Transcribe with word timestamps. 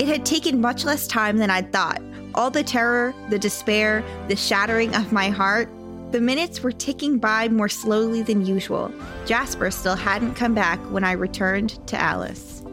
It 0.00 0.08
had 0.08 0.24
taken 0.24 0.62
much 0.62 0.86
less 0.86 1.06
time 1.06 1.36
than 1.36 1.50
I'd 1.50 1.74
thought. 1.74 2.00
All 2.34 2.50
the 2.50 2.62
terror, 2.62 3.12
the 3.28 3.38
despair, 3.38 4.02
the 4.28 4.34
shattering 4.34 4.94
of 4.96 5.12
my 5.12 5.28
heart 5.28 5.68
the 6.10 6.20
minutes 6.20 6.60
were 6.60 6.72
ticking 6.72 7.18
by 7.18 7.48
more 7.48 7.68
slowly 7.68 8.22
than 8.22 8.44
usual. 8.44 8.92
Jasper 9.26 9.70
still 9.70 9.94
hadn't 9.94 10.34
come 10.34 10.54
back 10.54 10.80
when 10.90 11.04
I 11.04 11.12
returned 11.12 11.86
to 11.86 11.96
Alice. 11.96 12.64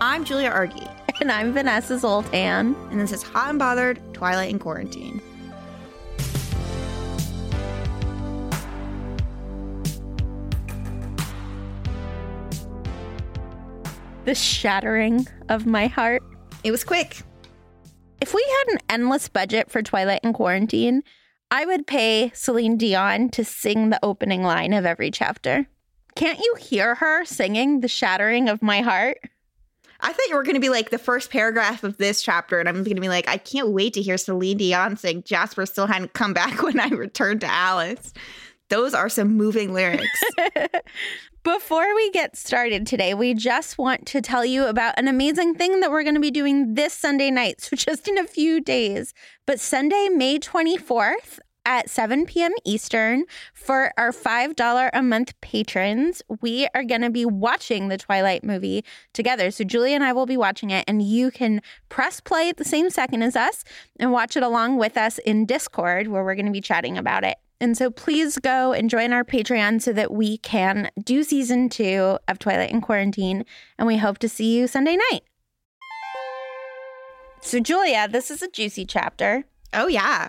I'm 0.00 0.24
Julia 0.24 0.48
Argy. 0.48 0.86
And 1.20 1.32
I'm 1.32 1.52
Vanessa 1.52 1.98
Zoltan. 1.98 2.76
And 2.90 3.00
this 3.00 3.10
is 3.10 3.22
Hot 3.22 3.50
and 3.50 3.58
Bothered 3.58 4.00
Twilight 4.14 4.50
in 4.50 4.58
Quarantine. 4.58 5.20
The 14.24 14.34
shattering 14.34 15.26
of 15.48 15.66
my 15.66 15.86
heart. 15.86 16.22
It 16.66 16.72
was 16.72 16.82
quick. 16.82 17.22
If 18.20 18.34
we 18.34 18.44
had 18.58 18.74
an 18.74 18.80
endless 18.90 19.28
budget 19.28 19.70
for 19.70 19.82
Twilight 19.82 20.22
in 20.24 20.32
Quarantine, 20.32 21.04
I 21.48 21.64
would 21.64 21.86
pay 21.86 22.32
Celine 22.34 22.76
Dion 22.76 23.28
to 23.30 23.44
sing 23.44 23.90
the 23.90 24.00
opening 24.02 24.42
line 24.42 24.72
of 24.72 24.84
every 24.84 25.12
chapter. 25.12 25.68
Can't 26.16 26.40
you 26.40 26.56
hear 26.58 26.96
her 26.96 27.24
singing 27.24 27.82
the 27.82 27.88
shattering 27.88 28.48
of 28.48 28.62
my 28.62 28.80
heart? 28.80 29.18
I 30.00 30.12
thought 30.12 30.28
you 30.28 30.34
were 30.34 30.42
going 30.42 30.56
to 30.56 30.60
be 30.60 30.68
like 30.68 30.90
the 30.90 30.98
first 30.98 31.30
paragraph 31.30 31.84
of 31.84 31.98
this 31.98 32.20
chapter, 32.20 32.58
and 32.58 32.68
I'm 32.68 32.82
going 32.82 32.96
to 32.96 33.00
be 33.00 33.08
like, 33.08 33.28
I 33.28 33.36
can't 33.36 33.68
wait 33.68 33.94
to 33.94 34.02
hear 34.02 34.18
Celine 34.18 34.56
Dion 34.56 34.96
sing 34.96 35.22
Jasper 35.22 35.66
still 35.66 35.86
hadn't 35.86 36.14
come 36.14 36.32
back 36.32 36.64
when 36.64 36.80
I 36.80 36.88
returned 36.88 37.42
to 37.42 37.46
Alice. 37.46 38.12
Those 38.70 38.92
are 38.92 39.08
some 39.08 39.36
moving 39.36 39.72
lyrics. 39.72 40.20
Before 41.46 41.94
we 41.94 42.10
get 42.10 42.34
started 42.34 42.88
today, 42.88 43.14
we 43.14 43.32
just 43.32 43.78
want 43.78 44.04
to 44.06 44.20
tell 44.20 44.44
you 44.44 44.66
about 44.66 44.98
an 44.98 45.06
amazing 45.06 45.54
thing 45.54 45.78
that 45.78 45.92
we're 45.92 46.02
going 46.02 46.16
to 46.16 46.20
be 46.20 46.32
doing 46.32 46.74
this 46.74 46.92
Sunday 46.92 47.30
night. 47.30 47.60
So, 47.60 47.76
just 47.76 48.08
in 48.08 48.18
a 48.18 48.26
few 48.26 48.60
days, 48.60 49.14
but 49.46 49.60
Sunday, 49.60 50.08
May 50.12 50.40
24th, 50.40 51.38
at 51.64 51.88
7 51.88 52.26
p.m. 52.26 52.50
Eastern 52.64 53.26
for 53.54 53.92
our 53.96 54.10
$5 54.10 54.90
a 54.92 55.02
month 55.02 55.40
patrons. 55.40 56.20
We 56.40 56.66
are 56.74 56.82
going 56.82 57.02
to 57.02 57.10
be 57.10 57.24
watching 57.24 57.88
the 57.88 57.98
Twilight 57.98 58.42
movie 58.42 58.84
together. 59.14 59.52
So 59.52 59.62
Julie 59.62 59.94
and 59.94 60.02
I 60.02 60.12
will 60.12 60.26
be 60.26 60.36
watching 60.36 60.70
it, 60.70 60.84
and 60.88 61.00
you 61.00 61.30
can 61.30 61.62
press 61.88 62.20
play 62.20 62.48
at 62.48 62.56
the 62.56 62.64
same 62.64 62.90
second 62.90 63.22
as 63.22 63.36
us 63.36 63.62
and 64.00 64.10
watch 64.10 64.36
it 64.36 64.42
along 64.42 64.78
with 64.78 64.96
us 64.96 65.18
in 65.18 65.46
Discord, 65.46 66.08
where 66.08 66.24
we're 66.24 66.34
going 66.34 66.46
to 66.46 66.52
be 66.52 66.60
chatting 66.60 66.98
about 66.98 67.22
it. 67.22 67.36
And 67.60 67.76
so 67.76 67.90
please 67.90 68.38
go 68.38 68.72
and 68.72 68.90
join 68.90 69.12
our 69.12 69.24
Patreon 69.24 69.80
so 69.80 69.92
that 69.92 70.12
we 70.12 70.38
can 70.38 70.90
do 71.02 71.22
season 71.22 71.68
two 71.68 72.18
of 72.28 72.38
Twilight 72.38 72.70
in 72.70 72.80
Quarantine. 72.80 73.44
And 73.78 73.86
we 73.86 73.96
hope 73.96 74.18
to 74.18 74.28
see 74.28 74.56
you 74.56 74.66
Sunday 74.66 74.96
night. 75.10 75.22
So, 77.40 77.60
Julia, 77.60 78.08
this 78.08 78.30
is 78.30 78.42
a 78.42 78.50
juicy 78.50 78.84
chapter. 78.84 79.44
Oh, 79.72 79.86
yeah. 79.86 80.28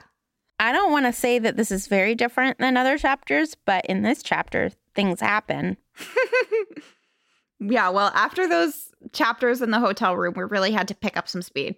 I 0.60 0.72
don't 0.72 0.92
want 0.92 1.06
to 1.06 1.14
say 1.14 1.40
that 1.40 1.58
this 1.58 1.72
is 1.72 1.88
very 1.88 2.16
different 2.16 2.60
than 2.60 2.78
other 2.78 2.98
chapters, 2.98 3.56
but 3.66 3.86
in 3.88 4.02
this 4.02 4.24
chapter, 4.24 4.72
things 4.96 5.20
happen. 5.20 5.78
yeah, 7.60 7.90
well, 7.90 8.12
after 8.14 8.48
those 8.48 8.92
chapters 9.14 9.62
in 9.62 9.72
the 9.72 9.80
hotel 9.80 10.16
room, 10.16 10.34
we 10.36 10.44
really 10.44 10.72
had 10.72 10.88
to 10.88 10.96
pick 10.96 11.18
up 11.18 11.28
some 11.28 11.42
speed. 11.42 11.76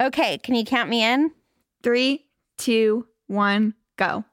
Okay, 0.00 0.38
can 0.38 0.54
you 0.54 0.64
count 0.64 0.90
me 0.90 1.04
in? 1.04 1.30
Three, 1.82 2.26
two, 2.56 3.06
one, 3.26 3.74
go. 3.96 4.24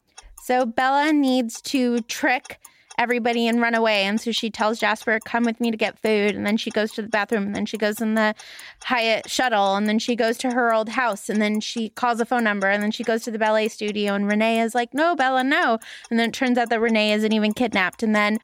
So 0.45 0.63
Bella 0.63 1.11
needs 1.11 1.59
to 1.63 2.01
trick 2.01 2.59
everybody 2.99 3.47
and 3.47 3.59
run 3.59 3.73
away. 3.73 4.03
And 4.03 4.21
so 4.21 4.31
she 4.31 4.51
tells 4.51 4.77
Jasper, 4.77 5.19
come 5.25 5.43
with 5.43 5.59
me 5.59 5.71
to 5.71 5.75
get 5.75 5.97
food. 5.97 6.35
And 6.35 6.45
then 6.45 6.55
she 6.55 6.69
goes 6.69 6.91
to 6.91 7.01
the 7.01 7.07
bathroom. 7.07 7.45
And 7.45 7.55
then 7.55 7.65
she 7.65 7.77
goes 7.77 7.99
in 7.99 8.13
the 8.13 8.35
Hyatt 8.83 9.27
shuttle. 9.27 9.75
And 9.75 9.87
then 9.87 9.97
she 9.97 10.15
goes 10.15 10.37
to 10.37 10.51
her 10.51 10.71
old 10.71 10.89
house. 10.89 11.29
And 11.29 11.41
then 11.41 11.61
she 11.61 11.89
calls 11.89 12.19
a 12.19 12.27
phone 12.27 12.43
number. 12.43 12.67
And 12.67 12.83
then 12.83 12.91
she 12.91 13.03
goes 13.03 13.23
to 13.23 13.31
the 13.31 13.39
ballet 13.39 13.69
studio. 13.69 14.13
And 14.13 14.27
Renee 14.27 14.61
is 14.61 14.75
like, 14.75 14.93
no, 14.93 15.15
Bella, 15.15 15.43
no. 15.43 15.79
And 16.11 16.19
then 16.19 16.29
it 16.29 16.33
turns 16.33 16.59
out 16.59 16.69
that 16.69 16.79
Renee 16.79 17.13
isn't 17.13 17.33
even 17.33 17.51
kidnapped. 17.51 18.03
And 18.03 18.15
then 18.15 18.37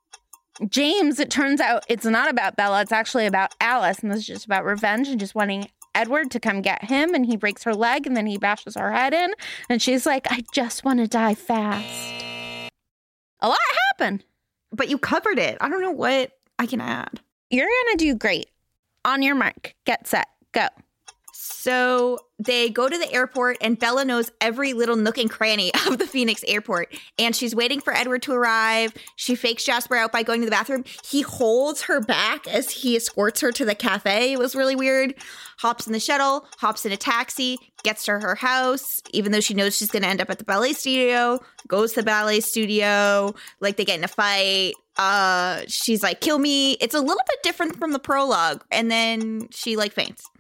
James, 0.68 1.20
it 1.20 1.30
turns 1.30 1.62
out 1.62 1.86
it's 1.88 2.06
not 2.06 2.32
about 2.32 2.56
Bella. 2.56 2.82
It's 2.82 2.92
actually 2.92 3.28
about 3.28 3.54
Alice. 3.62 4.00
And 4.00 4.12
this 4.12 4.22
is 4.22 4.26
just 4.26 4.46
about 4.46 4.66
revenge 4.66 5.08
and 5.08 5.20
just 5.20 5.36
wanting 5.36 5.70
Edward 5.94 6.32
to 6.32 6.40
come 6.40 6.62
get 6.62 6.84
him 6.86 7.14
and 7.14 7.26
he 7.26 7.36
breaks 7.36 7.64
her 7.64 7.74
leg 7.74 8.08
and 8.08 8.16
then 8.16 8.26
he 8.26 8.38
bashes 8.38 8.76
her 8.76 8.92
head 8.92 9.14
in. 9.14 9.34
And 9.70 9.82
she's 9.82 10.06
like, 10.06 10.28
I 10.32 10.44
just 10.54 10.86
want 10.86 11.00
to 11.00 11.08
die 11.08 11.36
fast. 11.36 12.14
A 13.40 13.48
lot 13.48 13.58
happened. 13.90 14.24
But 14.72 14.90
you 14.90 14.98
covered 14.98 15.38
it. 15.38 15.58
I 15.60 15.70
don't 15.70 15.82
know 15.82 15.92
what 15.92 16.32
I 16.58 16.66
can 16.66 16.80
add. 16.82 17.20
You're 17.50 17.66
going 17.68 17.98
to 17.98 18.06
do 18.06 18.16
great. 18.16 18.48
On 19.04 19.22
your 19.22 19.36
mark, 19.36 19.76
get 19.86 20.08
set, 20.08 20.28
go. 20.54 20.68
So 21.44 22.20
they 22.38 22.70
go 22.70 22.88
to 22.88 22.98
the 22.98 23.12
airport, 23.12 23.58
and 23.62 23.78
Bella 23.78 24.06
knows 24.06 24.32
every 24.40 24.74
little 24.74 24.96
nook 24.96 25.18
and 25.18 25.30
cranny 25.30 25.72
of 25.88 25.98
the 25.98 26.06
Phoenix 26.06 26.44
airport. 26.48 26.96
And 27.18 27.36
she's 27.36 27.56
waiting 27.56 27.82
for 27.82 27.94
Edward 27.94 28.22
to 28.24 28.34
arrive. 28.34 28.94
She 29.16 29.34
fakes 29.34 29.66
Jasper 29.66 29.96
out 29.96 30.12
by 30.12 30.22
going 30.22 30.42
to 30.42 30.46
the 30.46 30.52
bathroom. 30.52 30.84
He 31.04 31.22
holds 31.22 31.82
her 31.84 32.00
back 32.00 32.48
as 32.48 32.70
he 32.70 32.96
escorts 32.96 33.42
her 33.42 33.52
to 33.54 33.66
the 33.66 33.74
cafe. 33.74 34.34
It 34.34 34.40
was 34.40 34.56
really 34.56 34.76
weird. 34.76 35.16
Hops 35.58 35.88
in 35.88 35.94
the 35.94 36.00
shuttle, 36.00 36.46
hops 36.60 36.86
in 36.86 36.92
a 36.92 36.98
taxi, 36.98 37.58
gets 37.84 38.06
to 38.06 38.20
her 38.20 38.36
house, 38.36 39.02
even 39.12 39.32
though 39.32 39.40
she 39.40 39.56
knows 39.56 39.76
she's 39.76 39.92
going 39.92 40.04
to 40.04 40.10
end 40.10 40.22
up 40.22 40.30
at 40.30 40.38
the 40.38 40.44
ballet 40.44 40.74
studio, 40.74 41.40
goes 41.68 41.94
to 41.94 42.02
the 42.02 42.06
ballet 42.06 42.40
studio. 42.40 43.34
Like 43.60 43.78
they 43.78 43.86
get 43.86 43.98
in 43.98 44.04
a 44.04 44.08
fight. 44.08 44.74
Uh, 44.98 45.62
she's 45.68 46.04
like, 46.04 46.22
kill 46.22 46.38
me. 46.38 46.74
It's 46.74 46.94
a 46.94 47.00
little 47.00 47.24
bit 47.28 47.44
different 47.44 47.78
from 47.78 47.94
the 47.94 48.00
prologue. 48.00 48.64
And 48.72 48.92
then 48.92 49.48
she 49.52 49.76
like 49.76 49.94
faints. 49.94 50.31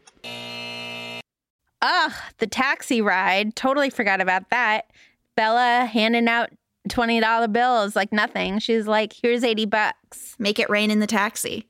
Ugh, 1.81 2.13
the 2.37 2.47
taxi 2.47 3.01
ride. 3.01 3.55
Totally 3.55 3.89
forgot 3.89 4.21
about 4.21 4.49
that. 4.49 4.91
Bella 5.35 5.85
handing 5.85 6.27
out 6.27 6.49
$20 6.89 7.51
bills 7.51 7.95
like 7.95 8.11
nothing. 8.11 8.59
She's 8.59 8.87
like, 8.87 9.13
here's 9.13 9.43
80 9.43 9.65
bucks. 9.65 10.35
Make 10.39 10.59
it 10.59 10.69
rain 10.69 10.91
in 10.91 10.99
the 10.99 11.07
taxi. 11.07 11.67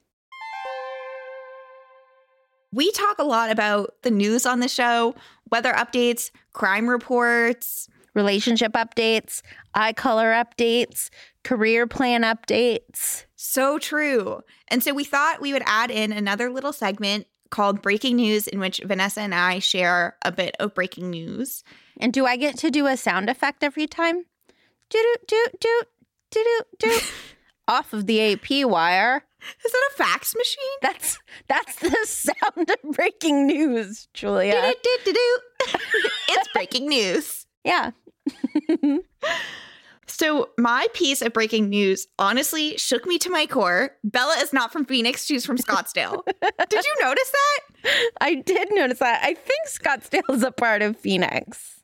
We 2.74 2.92
talk 2.92 3.20
a 3.20 3.24
lot 3.24 3.52
about 3.52 3.96
the 4.02 4.12
news 4.12 4.46
on 4.46 4.62
the 4.62 4.70
show, 4.70 5.14
weather 5.52 5.74
updates, 5.74 6.32
crime 6.54 6.90
reports, 6.90 7.90
relationship 8.14 8.74
updates, 8.74 9.42
eye 9.74 9.92
color 9.94 10.32
updates, 10.32 11.10
career 11.44 11.86
plan 11.86 12.22
updates. 12.24 13.26
So 13.36 13.78
true. 13.78 14.42
And 14.70 14.82
so 14.82 14.94
we 14.94 15.04
thought 15.04 15.42
we 15.42 15.52
would 15.52 15.64
add 15.66 15.92
in 15.92 16.14
another 16.14 16.50
little 16.50 16.72
segment 16.72 17.28
called 17.52 17.82
Breaking 17.82 18.16
News, 18.16 18.48
in 18.48 18.60
which 18.60 18.82
Vanessa 18.84 19.22
and 19.22 19.36
I 19.36 19.60
share 19.60 20.18
a 20.24 20.32
bit 20.32 20.56
of 20.60 20.74
breaking 20.74 21.12
news. 21.12 21.64
And 22.00 22.12
do 22.12 22.26
I 22.26 22.36
get 22.38 22.58
to 22.60 22.72
do 22.72 22.88
a 22.88 22.98
sound 22.98 23.30
effect 23.30 23.64
every 23.64 23.86
time? 23.86 24.26
Do 24.90 25.16
do 25.28 25.46
do 25.60 25.60
do 25.60 25.84
do 26.32 26.62
do 26.80 27.00
off 27.68 27.94
of 27.94 28.08
the 28.08 28.34
AP 28.34 28.66
wire. 28.68 29.24
Is 29.66 29.72
that 29.72 29.90
a 29.92 29.96
fax 29.96 30.36
machine? 30.36 30.78
That's 30.82 31.20
that's 31.48 31.76
the 31.78 31.96
sound 32.06 32.70
of 32.70 32.92
breaking 32.96 33.48
news, 33.48 34.08
Julia. 34.14 34.54
Do 34.54 34.74
do 34.84 34.98
do 35.06 35.14
do. 35.14 35.40
it's 36.30 36.48
breaking 36.54 36.90
news. 36.90 37.46
Yeah. 37.64 37.92
So, 40.22 40.50
my 40.56 40.86
piece 40.94 41.24
of 41.24 41.34
breaking 41.34 41.70
news 41.70 42.06
honestly 42.20 42.78
shook 42.78 43.08
me 43.08 43.18
to 43.18 43.32
my 43.32 43.48
core. 43.48 43.98
Bella 44.04 44.36
is 44.38 44.54
not 44.54 44.72
from 44.72 44.86
Phoenix, 44.86 45.26
she's 45.26 45.48
from 45.48 45.58
Scottsdale. 45.58 46.24
did 46.70 46.86
you 46.86 46.96
notice 47.02 47.32
that? 47.32 48.12
I 48.22 48.36
did 48.36 48.68
notice 48.72 49.00
that. 49.00 49.24
I 49.24 49.34
think 49.34 49.68
Scottsdale 49.68 50.36
is 50.36 50.44
a 50.44 50.52
part 50.52 50.84
of 50.84 50.96
Phoenix. 50.96 51.82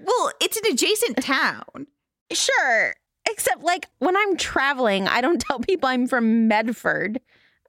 Well, 0.00 0.32
it's 0.40 0.56
an 0.56 0.64
adjacent 0.68 1.22
town. 1.22 1.86
Sure. 2.32 2.96
Except, 3.30 3.62
like, 3.62 3.86
when 4.00 4.16
I'm 4.16 4.36
traveling, 4.36 5.06
I 5.06 5.20
don't 5.20 5.40
tell 5.40 5.60
people 5.60 5.88
I'm 5.88 6.08
from 6.08 6.48
Medford. 6.48 7.20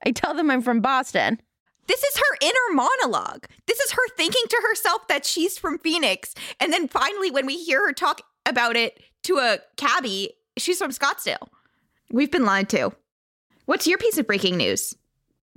I 0.04 0.10
tell 0.10 0.34
them 0.34 0.50
I'm 0.50 0.62
from 0.62 0.80
Boston. 0.80 1.40
This 1.86 2.02
is 2.02 2.16
her 2.16 2.38
inner 2.42 2.74
monologue. 2.74 3.46
This 3.68 3.78
is 3.78 3.92
her 3.92 4.08
thinking 4.16 4.42
to 4.48 4.62
herself 4.68 5.06
that 5.06 5.24
she's 5.24 5.56
from 5.58 5.78
Phoenix. 5.78 6.34
And 6.58 6.72
then 6.72 6.88
finally, 6.88 7.30
when 7.30 7.46
we 7.46 7.56
hear 7.56 7.86
her 7.86 7.92
talk 7.92 8.20
about 8.48 8.76
it 8.76 9.00
to 9.24 9.38
a 9.38 9.58
cabbie, 9.76 10.30
she's 10.56 10.78
from 10.78 10.90
Scottsdale. 10.90 11.48
We've 12.10 12.30
been 12.30 12.44
lied 12.44 12.68
to. 12.70 12.92
What's 13.66 13.86
your 13.86 13.98
piece 13.98 14.18
of 14.18 14.26
breaking 14.26 14.56
news? 14.56 14.94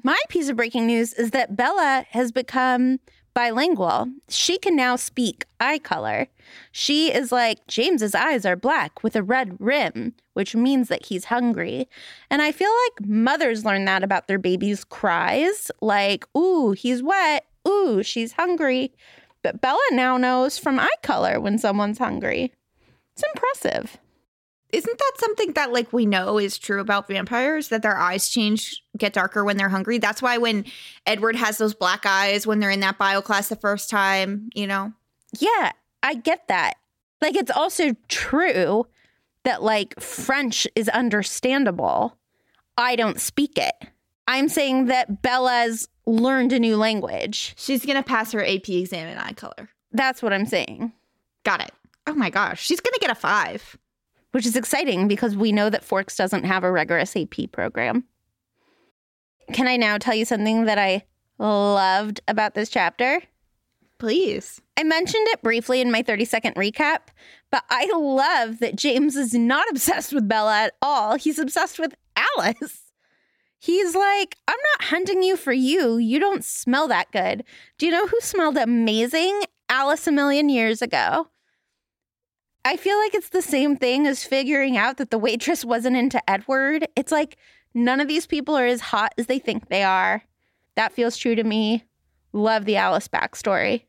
My 0.04 0.20
piece 0.30 0.50
of 0.50 0.58
breaking 0.58 0.88
news 0.88 1.14
is 1.14 1.32
that 1.32 1.56
Bella 1.56 2.06
has 2.10 2.32
become 2.32 3.00
bilingual. 3.34 4.08
She 4.28 4.58
can 4.58 4.76
now 4.76 4.96
speak 4.96 5.46
eye 5.60 5.80
color. 5.80 6.28
She 6.72 7.14
is 7.14 7.32
like, 7.32 7.66
James's 7.68 8.16
eyes 8.16 8.46
are 8.46 8.56
black 8.56 9.04
with 9.04 9.16
a 9.16 9.24
red 9.24 9.56
rim, 9.60 10.14
which 10.34 10.56
means 10.56 10.90
that 10.90 11.06
he's 11.06 11.26
hungry. 11.26 11.88
And 12.30 12.42
I 12.42 12.52
feel 12.52 12.70
like 12.70 13.08
mothers 13.08 13.64
learn 13.64 13.86
that 13.86 14.04
about 14.04 14.28
their 14.28 14.40
baby's 14.40 14.84
cries, 14.84 15.72
like, 15.82 16.26
ooh, 16.36 16.72
he's 16.72 17.02
wet. 17.02 17.46
Ooh, 17.68 18.04
she's 18.04 18.34
hungry. 18.34 18.94
But 19.44 19.62
Bella 19.62 19.80
now 19.92 20.18
knows 20.18 20.58
from 20.58 20.80
eye 20.80 20.90
color 21.04 21.40
when 21.40 21.58
someone's 21.58 21.98
hungry. 21.98 22.52
Impressive. 23.36 23.98
Isn't 24.72 24.98
that 24.98 25.12
something 25.18 25.54
that 25.54 25.74
like 25.74 25.92
we 25.92 26.06
know 26.06 26.38
is 26.38 26.58
true 26.58 26.80
about 26.80 27.08
vampires 27.08 27.70
that 27.70 27.82
their 27.82 27.98
eyes 27.98 28.30
change 28.30 28.84
get 28.98 29.14
darker 29.14 29.44
when 29.44 29.58
they're 29.58 29.70
hungry? 29.70 29.98
That's 29.98 30.22
why 30.22 30.38
when 30.38 30.66
edward 31.06 31.36
has 31.36 31.58
those 31.58 31.74
black 31.74 32.06
eyes 32.06 32.48
when 32.48 32.60
they're 32.60 32.72
in 32.72 32.80
that 32.80 32.98
bio 32.98 33.22
class 33.22 33.50
the 33.50 33.56
first 33.56 33.90
time 33.90 34.50
you 34.54 34.68
know? 34.68 34.94
Yeah 35.40 35.72
i 36.04 36.16
get 36.16 36.48
that. 36.48 36.76
Like 37.22 37.36
it's 37.36 37.52
also 37.52 37.96
true 38.08 38.88
that 39.44 39.62
like 39.62 40.00
french 40.00 40.68
is 40.76 40.90
understandable. 40.90 42.18
I 42.78 42.96
don't 42.96 43.20
speak 43.20 43.58
it. 43.58 43.76
I'm 44.28 44.48
saying 44.48 44.86
that 44.86 45.22
bella's 45.22 45.90
learned 46.06 46.54
a 46.54 46.60
new 46.60 46.78
language. 46.78 47.54
She's 47.58 47.86
gonna 47.86 48.04
pass 48.04 48.32
her 48.32 48.44
ap 48.44 48.70
exam 48.70 49.10
in 49.10 49.18
eye 49.18 49.34
color. 49.34 49.70
That's 49.92 50.24
what 50.24 50.32
i'm 50.32 50.46
saying. 50.46 50.94
Got 51.44 51.62
it 51.62 51.72
oh 52.08 52.14
my 52.16 52.30
gosh 52.30 52.62
she's 52.62 52.80
gonna 52.80 52.98
get 53.00 53.12
a 53.12 53.16
five 53.16 53.78
which 54.32 54.46
is 54.46 54.56
exciting 54.56 55.08
because 55.08 55.36
we 55.36 55.52
know 55.52 55.70
that 55.70 55.84
Forks 55.84 56.16
doesn't 56.16 56.46
have 56.46 56.64
a 56.64 56.72
rigorous 56.72 57.16
AP 57.16 57.52
program. 57.52 58.06
Can 59.54 59.68
I 59.68 59.78
now 59.78 59.98
tell 59.98 60.16
you 60.16 60.26
something 60.26 60.66
that 60.66 60.78
I 60.78 61.04
loved 61.38 62.22
about 62.28 62.54
this 62.54 62.70
chapter? 62.70 63.22
Please. 64.00 64.62
I 64.78 64.84
mentioned 64.84 65.28
it 65.30 65.44
briefly 65.44 65.82
in 65.82 65.92
my 65.92 66.02
30 66.02 66.26
second 66.26 66.56
recap, 66.56 67.10
but 67.52 67.64
I 67.70 67.92
love 67.94 68.60
that 68.60 68.76
James 68.76 69.16
is 69.16 69.34
not 69.34 69.70
obsessed 69.70 70.14
with 70.14 70.28
Bella 70.28 70.64
at 70.64 70.74
all. 70.82 71.18
He's 71.18 71.38
obsessed 71.38 71.78
with 71.78 71.94
Alice. 72.16 72.84
He's 73.60 73.94
like, 73.94 74.38
I'm 74.48 74.58
not 74.80 74.90
hunting 74.90 75.22
you 75.22 75.38
for 75.38 75.54
you. 75.54 75.98
You 75.98 76.20
don't 76.20 76.44
smell 76.44 76.88
that 76.88 77.12
good. 77.12 77.44
Do 77.78 77.86
you 77.86 77.92
know 77.92 78.08
who 78.08 78.20
smelled 78.22 78.58
amazing? 78.58 79.42
Alice 79.70 80.08
a 80.08 80.12
million 80.12 80.50
years 80.50 80.82
ago. 80.82 81.28
I 82.64 82.78
feel 82.78 82.98
like 83.00 83.16
it's 83.16 83.30
the 83.30 83.42
same 83.42 83.76
thing 83.76 84.06
as 84.06 84.24
figuring 84.24 84.78
out 84.78 84.98
that 84.98 85.10
the 85.10 85.18
waitress 85.18 85.66
wasn't 85.66 85.98
into 85.98 86.30
Edward. 86.30 86.88
It's 86.96 87.12
like 87.12 87.38
none 87.74 88.00
of 88.00 88.08
these 88.08 88.28
people 88.28 88.56
are 88.56 88.68
as 88.68 88.82
hot 88.82 89.14
as 89.18 89.26
they 89.26 89.40
think 89.40 89.70
they 89.70 89.84
are. 89.84 90.24
That 90.76 90.94
feels 90.94 91.18
true 91.18 91.36
to 91.36 91.44
me. 91.44 91.84
Love 92.34 92.66
the 92.66 92.78
Alice 92.78 93.08
backstory. 93.08 93.84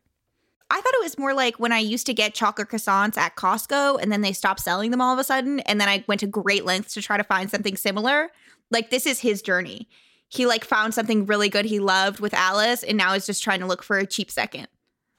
I 0.71 0.81
thought 0.81 0.95
it 0.95 1.03
was 1.03 1.19
more 1.19 1.35
like 1.35 1.61
when 1.61 1.71
I 1.71 1.81
used 1.81 2.07
to 2.07 2.15
get 2.15 2.33
chocolate 2.33 2.71
croissants 2.71 3.19
at 3.19 3.37
Costco 3.37 4.01
and 4.01 4.11
then 4.11 4.23
they 4.23 4.33
stopped 4.33 4.61
selling 4.61 4.91
them 4.91 5.03
all 5.03 5.13
of 5.13 5.19
a 5.19 5.25
sudden. 5.25 5.61
And 5.61 5.79
then 5.79 5.89
I 5.89 6.03
went 6.09 6.21
to 6.21 6.27
great 6.27 6.65
lengths 6.65 6.95
to 6.95 7.03
try 7.03 7.19
to 7.19 7.25
find 7.25 7.51
something 7.51 7.77
similar. 7.77 8.31
Like, 8.71 8.89
this 8.89 9.05
is 9.05 9.21
his 9.21 9.43
journey. 9.43 9.87
He 10.29 10.47
like 10.47 10.65
found 10.65 10.95
something 10.95 11.27
really 11.27 11.51
good 11.51 11.67
he 11.67 11.79
loved 11.79 12.21
with 12.21 12.33
Alice 12.33 12.83
and 12.83 12.97
now 12.97 13.13
is 13.13 13.27
just 13.27 13.43
trying 13.43 13.61
to 13.61 13.67
look 13.67 13.83
for 13.83 13.99
a 13.99 14.07
cheap 14.07 14.31
second. 14.31 14.67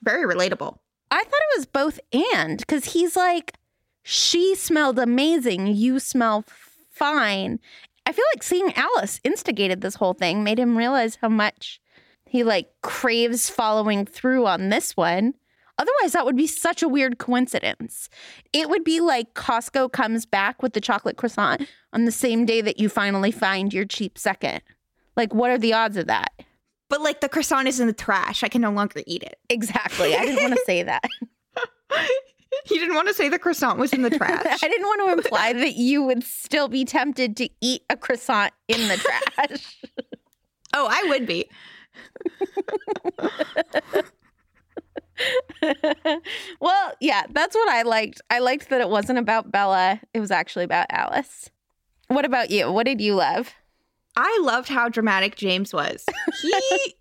Very 0.02 0.26
relatable. 0.26 0.80
I 1.14 1.24
thought 1.24 1.42
it 1.54 1.58
was 1.60 1.66
both 1.68 2.00
and 2.12 2.58
because 2.58 2.86
he's 2.86 3.16
like, 3.16 3.54
she 4.02 4.56
smelled 4.56 4.98
amazing. 4.98 5.68
You 5.68 6.00
smell 6.00 6.44
fine. 6.90 7.60
I 8.08 8.12
feel 8.12 8.26
like 8.34 8.42
seeing 8.42 8.74
Alice 8.76 9.20
instigated 9.24 9.82
this 9.82 9.94
whole 9.94 10.16
thing, 10.16 10.44
made 10.44 10.58
him 10.58 10.76
realize 10.76 11.20
how 11.22 11.30
much 11.30 11.80
he 12.26 12.44
like 12.44 12.70
craves 12.82 13.48
following 13.48 14.08
through 14.08 14.48
on 14.48 14.70
this 14.70 14.98
one. 14.98 15.36
Otherwise, 15.78 16.14
that 16.14 16.26
would 16.26 16.36
be 16.36 16.48
such 16.48 16.82
a 16.82 16.90
weird 16.90 17.20
coincidence. 17.20 18.10
It 18.52 18.68
would 18.68 18.84
be 18.84 19.00
like 19.00 19.36
Costco 19.36 19.92
comes 19.92 20.26
back 20.26 20.64
with 20.64 20.74
the 20.74 20.82
chocolate 20.82 21.18
croissant 21.18 21.68
on 21.94 22.06
the 22.06 22.12
same 22.12 22.44
day 22.44 22.62
that 22.62 22.80
you 22.80 22.90
finally 22.90 23.32
find 23.32 23.72
your 23.72 23.86
cheap 23.86 24.18
second. 24.18 24.62
Like, 25.16 25.32
what 25.32 25.52
are 25.52 25.60
the 25.60 25.74
odds 25.74 25.96
of 25.96 26.08
that? 26.08 26.32
But 26.90 27.02
like 27.02 27.22
the 27.22 27.30
croissant 27.30 27.68
is 27.68 27.80
in 27.80 27.88
the 27.88 27.94
trash. 27.94 28.44
I 28.44 28.50
can 28.50 28.62
no 28.62 28.72
longer 28.72 29.02
eat 29.08 29.24
it. 29.24 29.40
Exactly. 29.50 30.16
I 30.16 30.26
didn't 30.26 30.44
want 30.44 30.54
to 30.54 30.64
say 30.66 30.84
that. 30.84 31.04
You 32.70 32.80
didn't 32.80 32.96
want 32.96 33.08
to 33.08 33.14
say 33.14 33.30
the 33.30 33.40
croissant 33.40 33.80
was 33.80 33.94
in 33.94 34.04
the 34.04 34.10
trash. 34.18 34.64
I 34.64 34.68
didn't 34.68 34.86
want 34.86 35.02
to 35.02 35.14
imply 35.26 35.54
that 35.60 35.74
you 35.76 36.04
would 36.04 36.24
still 36.24 36.68
be 36.68 36.86
tempted 36.86 37.36
to 37.38 37.50
eat 37.62 37.84
a 37.90 37.98
croissant 37.98 38.54
in 38.68 38.88
the 38.88 38.98
trash. 38.98 39.78
oh, 40.74 40.88
I 40.90 41.04
would 41.10 41.26
be. 41.26 41.50
well, 46.60 46.94
yeah, 47.00 47.24
that's 47.32 47.56
what 47.56 47.70
I 47.70 47.82
liked. 47.82 48.22
I 48.30 48.40
liked 48.40 48.70
that 48.70 48.82
it 48.82 48.90
wasn't 48.90 49.20
about 49.20 49.52
Bella, 49.52 50.00
it 50.14 50.20
was 50.20 50.32
actually 50.32 50.66
about 50.66 50.88
Alice. 50.90 51.50
What 52.08 52.26
about 52.26 52.52
you? 52.52 52.72
What 52.72 52.86
did 52.86 53.02
you 53.02 53.16
love? 53.16 53.54
I 54.16 54.40
loved 54.44 54.70
how 54.70 54.90
dramatic 54.90 55.36
James 55.36 55.74
was. 55.74 56.06
He 56.42 56.96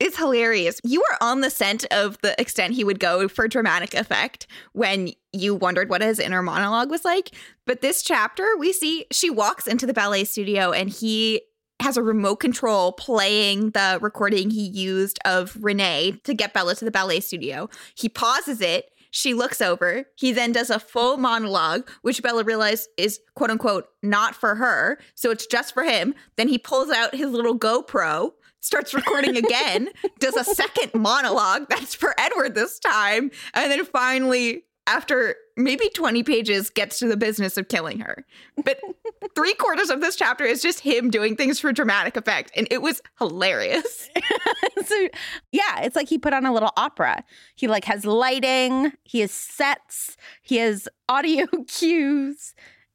is 0.00 0.16
hilarious. 0.16 0.80
You 0.82 1.00
were 1.00 1.16
on 1.20 1.40
the 1.40 1.50
scent 1.50 1.84
of 1.92 2.18
the 2.22 2.38
extent 2.40 2.74
he 2.74 2.84
would 2.84 2.98
go 2.98 3.28
for 3.28 3.46
dramatic 3.46 3.94
effect 3.94 4.46
when 4.72 5.12
you 5.32 5.54
wondered 5.54 5.88
what 5.88 6.02
his 6.02 6.18
inner 6.18 6.42
monologue 6.42 6.90
was 6.90 7.04
like. 7.04 7.30
But 7.66 7.80
this 7.80 8.02
chapter, 8.02 8.46
we 8.58 8.72
see 8.72 9.06
she 9.12 9.30
walks 9.30 9.66
into 9.66 9.86
the 9.86 9.94
ballet 9.94 10.24
studio 10.24 10.72
and 10.72 10.90
he 10.90 11.42
has 11.82 11.96
a 11.96 12.02
remote 12.02 12.36
control 12.36 12.92
playing 12.92 13.70
the 13.70 13.98
recording 14.00 14.50
he 14.50 14.62
used 14.62 15.18
of 15.24 15.56
Renee 15.60 16.20
to 16.24 16.32
get 16.32 16.52
Bella 16.52 16.74
to 16.76 16.84
the 16.84 16.90
ballet 16.90 17.20
studio. 17.20 17.68
He 17.94 18.08
pauses 18.08 18.60
it 18.60 18.91
she 19.12 19.34
looks 19.34 19.60
over. 19.60 20.06
He 20.16 20.32
then 20.32 20.52
does 20.52 20.70
a 20.70 20.80
full 20.80 21.18
monologue, 21.18 21.88
which 22.00 22.22
Bella 22.22 22.44
realizes 22.44 22.88
is 22.96 23.20
quote 23.36 23.50
unquote 23.50 23.86
not 24.02 24.34
for 24.34 24.54
her. 24.54 24.98
So 25.14 25.30
it's 25.30 25.46
just 25.46 25.74
for 25.74 25.84
him. 25.84 26.14
Then 26.36 26.48
he 26.48 26.58
pulls 26.58 26.90
out 26.90 27.14
his 27.14 27.30
little 27.30 27.56
GoPro, 27.56 28.32
starts 28.60 28.94
recording 28.94 29.36
again, 29.36 29.90
does 30.18 30.34
a 30.34 30.44
second 30.44 30.94
monologue 31.00 31.66
that's 31.68 31.94
for 31.94 32.14
Edward 32.18 32.54
this 32.54 32.78
time. 32.78 33.30
And 33.52 33.70
then 33.70 33.84
finally 33.84 34.64
after 34.86 35.36
maybe 35.56 35.88
20 35.90 36.22
pages 36.22 36.70
gets 36.70 36.98
to 36.98 37.06
the 37.06 37.16
business 37.16 37.56
of 37.56 37.68
killing 37.68 38.00
her. 38.00 38.24
But 38.64 38.80
three 39.34 39.54
quarters 39.54 39.90
of 39.90 40.00
this 40.00 40.16
chapter 40.16 40.44
is 40.44 40.62
just 40.62 40.80
him 40.80 41.10
doing 41.10 41.36
things 41.36 41.60
for 41.60 41.72
dramatic 41.72 42.16
effect. 42.16 42.50
And 42.56 42.66
it 42.70 42.82
was 42.82 43.00
hilarious. 43.18 44.10
so 44.84 45.08
yeah, 45.52 45.80
it's 45.80 45.96
like 45.96 46.08
he 46.08 46.18
put 46.18 46.32
on 46.32 46.46
a 46.46 46.52
little 46.52 46.72
opera. 46.76 47.22
He 47.54 47.68
like 47.68 47.84
has 47.84 48.04
lighting, 48.04 48.92
he 49.04 49.20
has 49.20 49.30
sets, 49.30 50.16
he 50.42 50.56
has 50.56 50.88
audio 51.08 51.46
cues. 51.68 52.54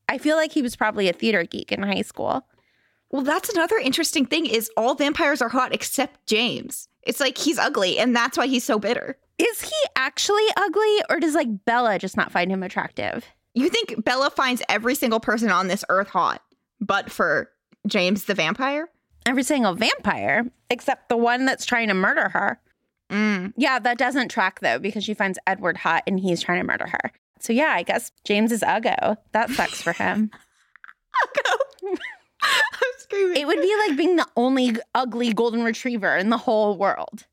I 0.10 0.18
feel 0.18 0.36
like 0.36 0.52
he 0.52 0.62
was 0.62 0.76
probably 0.76 1.10
a 1.10 1.14
theater 1.14 1.44
geek 1.44 1.72
in 1.72 1.84
high 1.84 2.02
school. 2.02 2.46
Well, 3.10 3.22
that's 3.22 3.50
another 3.50 3.78
interesting 3.78 4.26
thing 4.26 4.46
is 4.46 4.70
all 4.76 4.96
vampires 4.96 5.42
are 5.42 5.50
hot 5.50 5.74
except 5.74 6.26
James. 6.28 6.90
It's 7.04 7.22
like 7.22 7.38
he's 7.38 7.58
ugly 7.58 7.98
and 7.98 8.14
that's 8.14 8.38
why 8.38 8.48
he's 8.48 8.66
so 8.66 8.80
bitter. 8.80 9.18
Is 9.38 9.62
he 9.62 9.76
actually 9.96 10.46
ugly 10.56 11.04
or 11.10 11.20
does 11.20 11.36
like 11.36 11.66
Bella 11.66 12.00
just 12.00 12.18
not 12.18 12.32
find 12.32 12.52
him 12.52 12.64
attractive? 12.64 13.26
You 13.54 13.70
think 13.70 14.04
Bella 14.04 14.30
finds 14.30 14.62
every 14.70 14.96
single 14.96 15.20
person 15.20 15.52
on 15.52 15.68
this 15.68 15.86
earth 15.90 16.10
hot, 16.10 16.42
but 16.80 17.12
for 17.12 17.50
James 17.88 18.26
the 18.26 18.34
vampire? 18.34 18.90
Every 19.26 19.44
single 19.44 19.74
vampire, 19.74 20.46
except 20.70 21.10
the 21.10 21.18
one 21.18 21.46
that's 21.46 21.66
trying 21.66 21.90
to 21.90 21.94
murder 21.94 22.30
her. 22.30 22.60
Mm. 23.10 23.54
Yeah, 23.58 23.80
that 23.80 23.98
doesn't 23.98 24.30
track 24.30 24.60
though 24.62 24.80
because 24.80 25.04
she 25.04 25.14
finds 25.14 25.40
Edward 25.48 25.78
hot 25.78 26.04
and 26.08 26.20
he's 26.20 26.42
trying 26.42 26.60
to 26.60 26.68
murder 26.68 26.88
her. 26.88 27.12
So 27.40 27.54
yeah, 27.54 27.74
I 27.76 27.84
guess 27.84 28.12
James 28.26 28.52
is 28.52 28.62
Uggo. 28.62 29.18
That 29.32 29.50
sucks 29.52 29.82
for 29.82 29.94
him. 29.94 30.32
Uggo. 31.24 31.58
I'm 32.44 32.92
screaming. 32.98 33.38
It 33.38 33.48
would 33.48 33.62
be 33.62 33.76
like 33.88 33.98
being 33.98 34.16
the 34.16 34.28
only 34.36 34.78
ugly 34.96 35.34
golden 35.34 35.64
retriever 35.64 36.16
in 36.16 36.30
the 36.30 36.38
whole 36.38 36.78
world. 36.78 37.26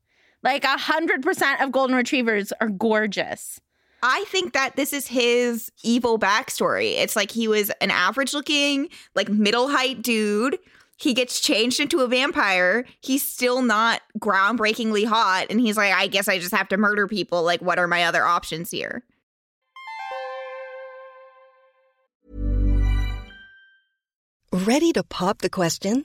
Like 0.44 0.64
a 0.64 0.76
hundred 0.76 1.22
percent 1.22 1.62
of 1.62 1.72
golden 1.72 1.96
retrievers 1.96 2.52
are 2.60 2.68
gorgeous. 2.68 3.60
I 4.02 4.24
think 4.28 4.52
that 4.52 4.76
this 4.76 4.92
is 4.92 5.06
his 5.06 5.72
evil 5.82 6.18
backstory. 6.18 6.92
It's 6.98 7.16
like 7.16 7.30
he 7.30 7.48
was 7.48 7.70
an 7.80 7.90
average 7.90 8.34
looking, 8.34 8.90
like 9.14 9.30
middle 9.30 9.68
height 9.68 10.02
dude. 10.02 10.58
He 10.98 11.14
gets 11.14 11.40
changed 11.40 11.80
into 11.80 12.00
a 12.00 12.06
vampire. 12.06 12.84
He's 13.00 13.22
still 13.22 13.62
not 13.62 14.02
groundbreakingly 14.18 15.06
hot. 15.06 15.46
And 15.48 15.58
he's 15.58 15.78
like, 15.78 15.94
I 15.94 16.06
guess 16.06 16.28
I 16.28 16.38
just 16.38 16.54
have 16.54 16.68
to 16.68 16.76
murder 16.76 17.08
people. 17.08 17.42
Like, 17.42 17.62
what 17.62 17.78
are 17.78 17.88
my 17.88 18.04
other 18.04 18.22
options 18.22 18.70
here? 18.70 19.02
Ready 24.52 24.92
to 24.92 25.02
pop 25.02 25.38
the 25.38 25.50
question? 25.50 26.04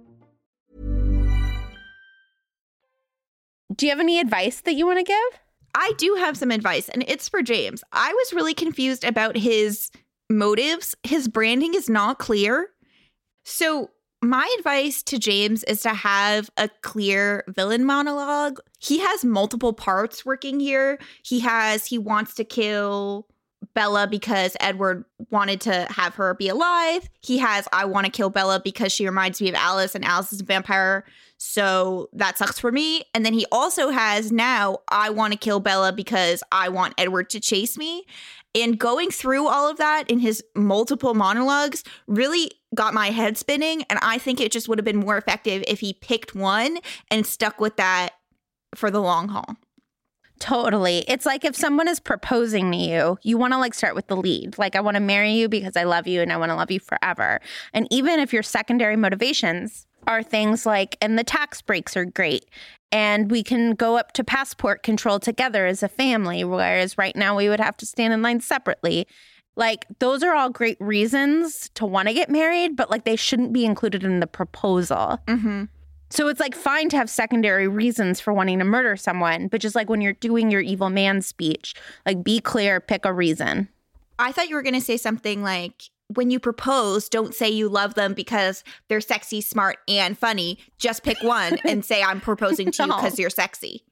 Do 3.75 3.85
you 3.85 3.91
have 3.91 3.99
any 3.99 4.19
advice 4.19 4.61
that 4.61 4.73
you 4.73 4.85
want 4.85 4.99
to 4.99 5.03
give? 5.03 5.39
I 5.73 5.93
do 5.97 6.15
have 6.15 6.37
some 6.37 6.51
advice, 6.51 6.89
and 6.89 7.03
it's 7.07 7.29
for 7.29 7.41
James. 7.41 7.83
I 7.93 8.11
was 8.11 8.33
really 8.33 8.53
confused 8.53 9.03
about 9.03 9.37
his 9.37 9.89
motives. 10.29 10.95
His 11.03 11.27
branding 11.27 11.73
is 11.73 11.89
not 11.89 12.19
clear. 12.19 12.69
So, 13.45 13.91
my 14.23 14.53
advice 14.59 15.01
to 15.03 15.17
James 15.17 15.63
is 15.63 15.81
to 15.81 15.89
have 15.89 16.49
a 16.57 16.69
clear 16.81 17.43
villain 17.47 17.85
monologue. 17.85 18.59
He 18.79 18.99
has 18.99 19.25
multiple 19.25 19.73
parts 19.73 20.25
working 20.25 20.59
here. 20.59 20.99
He 21.23 21.39
has, 21.39 21.87
he 21.87 21.97
wants 21.97 22.35
to 22.35 22.43
kill 22.43 23.27
Bella 23.73 24.07
because 24.07 24.55
Edward 24.59 25.05
wanted 25.29 25.61
to 25.61 25.87
have 25.89 26.15
her 26.15 26.33
be 26.33 26.49
alive. 26.49 27.09
He 27.21 27.37
has, 27.39 27.67
I 27.71 27.85
want 27.85 28.05
to 28.05 28.11
kill 28.11 28.29
Bella 28.29 28.59
because 28.63 28.91
she 28.91 29.05
reminds 29.05 29.41
me 29.41 29.49
of 29.49 29.55
Alice 29.55 29.95
and 29.95 30.03
Alice 30.03 30.33
is 30.33 30.41
a 30.41 30.45
vampire. 30.45 31.05
So 31.37 32.09
that 32.13 32.37
sucks 32.37 32.59
for 32.59 32.71
me. 32.71 33.03
And 33.13 33.25
then 33.25 33.33
he 33.33 33.45
also 33.51 33.89
has 33.89 34.31
now, 34.31 34.79
I 34.89 35.09
want 35.09 35.33
to 35.33 35.39
kill 35.39 35.59
Bella 35.59 35.91
because 35.91 36.43
I 36.51 36.69
want 36.69 36.93
Edward 36.97 37.29
to 37.31 37.39
chase 37.39 37.77
me. 37.77 38.05
And 38.53 38.77
going 38.77 39.11
through 39.11 39.47
all 39.47 39.69
of 39.69 39.77
that 39.77 40.09
in 40.09 40.19
his 40.19 40.43
multiple 40.55 41.13
monologues 41.13 41.83
really 42.05 42.51
got 42.75 42.93
my 42.93 43.09
head 43.09 43.37
spinning. 43.37 43.83
And 43.89 43.97
I 44.01 44.17
think 44.17 44.41
it 44.41 44.51
just 44.51 44.67
would 44.67 44.77
have 44.77 44.85
been 44.85 44.97
more 44.97 45.17
effective 45.17 45.63
if 45.67 45.79
he 45.79 45.93
picked 45.93 46.35
one 46.35 46.79
and 47.09 47.25
stuck 47.25 47.59
with 47.61 47.77
that 47.77 48.09
for 48.75 48.91
the 48.91 49.01
long 49.01 49.29
haul. 49.29 49.55
Totally. 50.41 51.05
It's 51.07 51.25
like 51.25 51.45
if 51.45 51.55
someone 51.55 51.87
is 51.87 51.99
proposing 51.99 52.71
to 52.71 52.77
you, 52.77 53.17
you 53.21 53.37
want 53.37 53.53
to 53.53 53.59
like 53.59 53.75
start 53.75 53.93
with 53.93 54.07
the 54.07 54.17
lead. 54.17 54.57
Like, 54.57 54.75
I 54.75 54.81
want 54.81 54.95
to 54.95 55.01
marry 55.01 55.33
you 55.33 55.47
because 55.47 55.77
I 55.77 55.83
love 55.83 56.07
you 56.07 56.19
and 56.19 56.33
I 56.33 56.37
want 56.37 56.49
to 56.49 56.55
love 56.55 56.71
you 56.71 56.79
forever. 56.79 57.39
And 57.73 57.87
even 57.91 58.19
if 58.19 58.33
your 58.33 58.41
secondary 58.41 58.95
motivations 58.95 59.85
are 60.07 60.23
things 60.23 60.65
like, 60.65 60.97
and 60.99 61.17
the 61.17 61.23
tax 61.23 61.61
breaks 61.61 61.95
are 61.95 62.05
great, 62.05 62.45
and 62.91 63.29
we 63.29 63.43
can 63.43 63.75
go 63.75 63.97
up 63.97 64.13
to 64.13 64.23
passport 64.23 64.81
control 64.81 65.19
together 65.19 65.67
as 65.67 65.83
a 65.83 65.87
family, 65.87 66.43
whereas 66.43 66.97
right 66.97 67.15
now 67.15 67.37
we 67.37 67.47
would 67.47 67.59
have 67.59 67.77
to 67.77 67.85
stand 67.85 68.11
in 68.11 68.23
line 68.23 68.41
separately. 68.41 69.05
Like, 69.55 69.85
those 69.99 70.23
are 70.23 70.33
all 70.33 70.49
great 70.49 70.77
reasons 70.79 71.69
to 71.75 71.85
want 71.85 72.07
to 72.07 72.15
get 72.15 72.31
married, 72.31 72.75
but 72.75 72.89
like 72.89 73.03
they 73.03 73.15
shouldn't 73.15 73.53
be 73.53 73.63
included 73.63 74.03
in 74.03 74.21
the 74.21 74.27
proposal. 74.27 75.19
Mm-hmm. 75.27 75.65
So 76.11 76.27
it's 76.27 76.41
like 76.41 76.55
fine 76.55 76.89
to 76.89 76.97
have 76.97 77.09
secondary 77.09 77.69
reasons 77.69 78.19
for 78.19 78.33
wanting 78.33 78.59
to 78.59 78.65
murder 78.65 78.97
someone, 78.97 79.47
but 79.47 79.61
just 79.61 79.75
like 79.75 79.89
when 79.89 80.01
you're 80.01 80.13
doing 80.13 80.51
your 80.51 80.59
evil 80.59 80.89
man 80.89 81.21
speech, 81.21 81.73
like 82.05 82.21
be 82.21 82.41
clear, 82.41 82.81
pick 82.81 83.05
a 83.05 83.13
reason. 83.13 83.69
I 84.19 84.33
thought 84.33 84.49
you 84.49 84.55
were 84.55 84.61
going 84.61 84.75
to 84.75 84.81
say 84.81 84.97
something 84.97 85.41
like, 85.41 85.83
when 86.15 86.29
you 86.29 86.39
propose, 86.39 87.07
don't 87.07 87.33
say 87.33 87.49
you 87.49 87.69
love 87.69 87.93
them 87.93 88.13
because 88.13 88.65
they're 88.89 88.99
sexy, 88.99 89.39
smart, 89.39 89.77
and 89.87 90.17
funny. 90.17 90.57
Just 90.77 91.03
pick 91.03 91.21
one 91.23 91.57
and 91.63 91.85
say, 91.85 92.03
I'm 92.03 92.19
proposing 92.19 92.71
to 92.71 92.83
you 92.83 92.87
because 92.95 93.17
you're 93.17 93.29
sexy. 93.29 93.85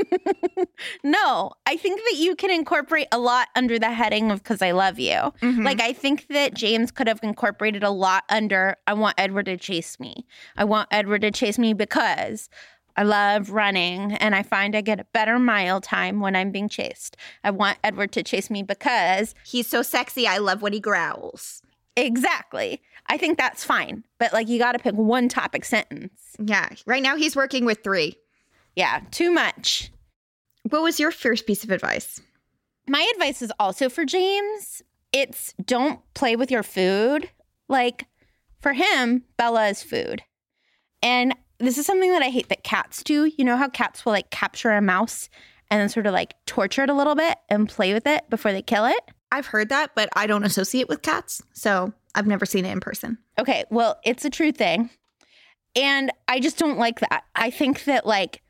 no, 1.04 1.52
I 1.66 1.76
think 1.76 2.00
that 2.10 2.16
you 2.18 2.34
can 2.36 2.50
incorporate 2.50 3.08
a 3.12 3.18
lot 3.18 3.48
under 3.56 3.78
the 3.78 3.90
heading 3.90 4.30
of 4.30 4.42
because 4.42 4.62
I 4.62 4.70
love 4.72 4.98
you. 4.98 5.32
Mhm. 5.42 5.64
Like, 5.64 5.80
I 5.80 5.92
think 5.92 6.26
that 6.28 6.54
James 6.54 6.90
could 6.90 7.06
have 7.08 7.20
incorporated 7.22 7.82
a 7.82 7.90
lot 7.90 8.24
under 8.28 8.76
I 8.86 8.94
want 8.94 9.14
Edward 9.18 9.46
to 9.46 9.56
chase 9.56 9.98
me. 10.00 10.26
I 10.56 10.64
want 10.64 10.88
Edward 10.90 11.22
to 11.22 11.30
chase 11.30 11.58
me 11.58 11.72
because 11.74 12.48
I 12.96 13.02
love 13.04 13.50
running 13.50 14.12
and 14.14 14.34
I 14.34 14.42
find 14.42 14.74
I 14.76 14.80
get 14.80 15.00
a 15.00 15.04
better 15.12 15.38
mile 15.38 15.80
time 15.80 16.20
when 16.20 16.34
I'm 16.36 16.50
being 16.50 16.68
chased. 16.68 17.16
I 17.44 17.50
want 17.50 17.78
Edward 17.84 18.12
to 18.12 18.22
chase 18.22 18.50
me 18.50 18.62
because 18.62 19.34
He's 19.44 19.66
so 19.68 19.82
sexy. 19.82 20.26
I 20.26 20.38
love 20.38 20.60
when 20.62 20.72
he 20.72 20.80
growls. 20.80 21.62
exactly. 21.96 22.82
I 23.06 23.16
think 23.16 23.38
that's 23.38 23.64
fine. 23.64 24.04
But 24.18 24.32
like, 24.32 24.46
you 24.48 24.58
got 24.60 24.72
to 24.72 24.78
pick 24.78 24.94
one 24.94 25.28
topic 25.28 25.64
sentence. 25.64 26.36
Yeah. 26.38 26.68
Right 26.86 27.02
now, 27.02 27.16
he's 27.16 27.34
working 27.34 27.64
with 27.64 27.82
three. 27.82 28.16
Yeah, 28.76 29.00
too 29.10 29.30
much. 29.30 29.90
What 30.68 30.82
was 30.82 31.00
your 31.00 31.10
first 31.10 31.46
piece 31.46 31.64
of 31.64 31.70
advice? 31.70 32.20
My 32.88 33.08
advice 33.14 33.42
is 33.42 33.52
also 33.58 33.88
for 33.88 34.04
James. 34.04 34.82
It's 35.12 35.54
don't 35.64 36.00
play 36.14 36.36
with 36.36 36.50
your 36.50 36.62
food. 36.62 37.30
Like 37.68 38.06
for 38.60 38.72
him, 38.72 39.24
Bella 39.36 39.68
is 39.68 39.82
food. 39.82 40.22
And 41.02 41.34
this 41.58 41.78
is 41.78 41.86
something 41.86 42.12
that 42.12 42.22
I 42.22 42.30
hate 42.30 42.48
that 42.48 42.64
cats 42.64 43.02
do. 43.02 43.30
You 43.36 43.44
know 43.44 43.56
how 43.56 43.68
cats 43.68 44.04
will 44.04 44.12
like 44.12 44.30
capture 44.30 44.70
a 44.70 44.80
mouse 44.80 45.28
and 45.70 45.80
then 45.80 45.88
sort 45.88 46.06
of 46.06 46.12
like 46.12 46.34
torture 46.46 46.82
it 46.82 46.90
a 46.90 46.94
little 46.94 47.14
bit 47.14 47.38
and 47.48 47.68
play 47.68 47.92
with 47.92 48.06
it 48.06 48.28
before 48.30 48.52
they 48.52 48.62
kill 48.62 48.86
it? 48.86 49.00
I've 49.32 49.46
heard 49.46 49.68
that, 49.68 49.92
but 49.94 50.08
I 50.16 50.26
don't 50.26 50.44
associate 50.44 50.88
with 50.88 51.02
cats. 51.02 51.42
So 51.52 51.92
I've 52.14 52.26
never 52.26 52.46
seen 52.46 52.64
it 52.64 52.72
in 52.72 52.80
person. 52.80 53.18
Okay, 53.38 53.64
well, 53.70 53.98
it's 54.04 54.24
a 54.24 54.30
true 54.30 54.52
thing. 54.52 54.90
And 55.76 56.10
I 56.26 56.40
just 56.40 56.58
don't 56.58 56.78
like 56.78 57.00
that. 57.00 57.24
I 57.36 57.50
think 57.50 57.84
that 57.84 58.04
like 58.04 58.42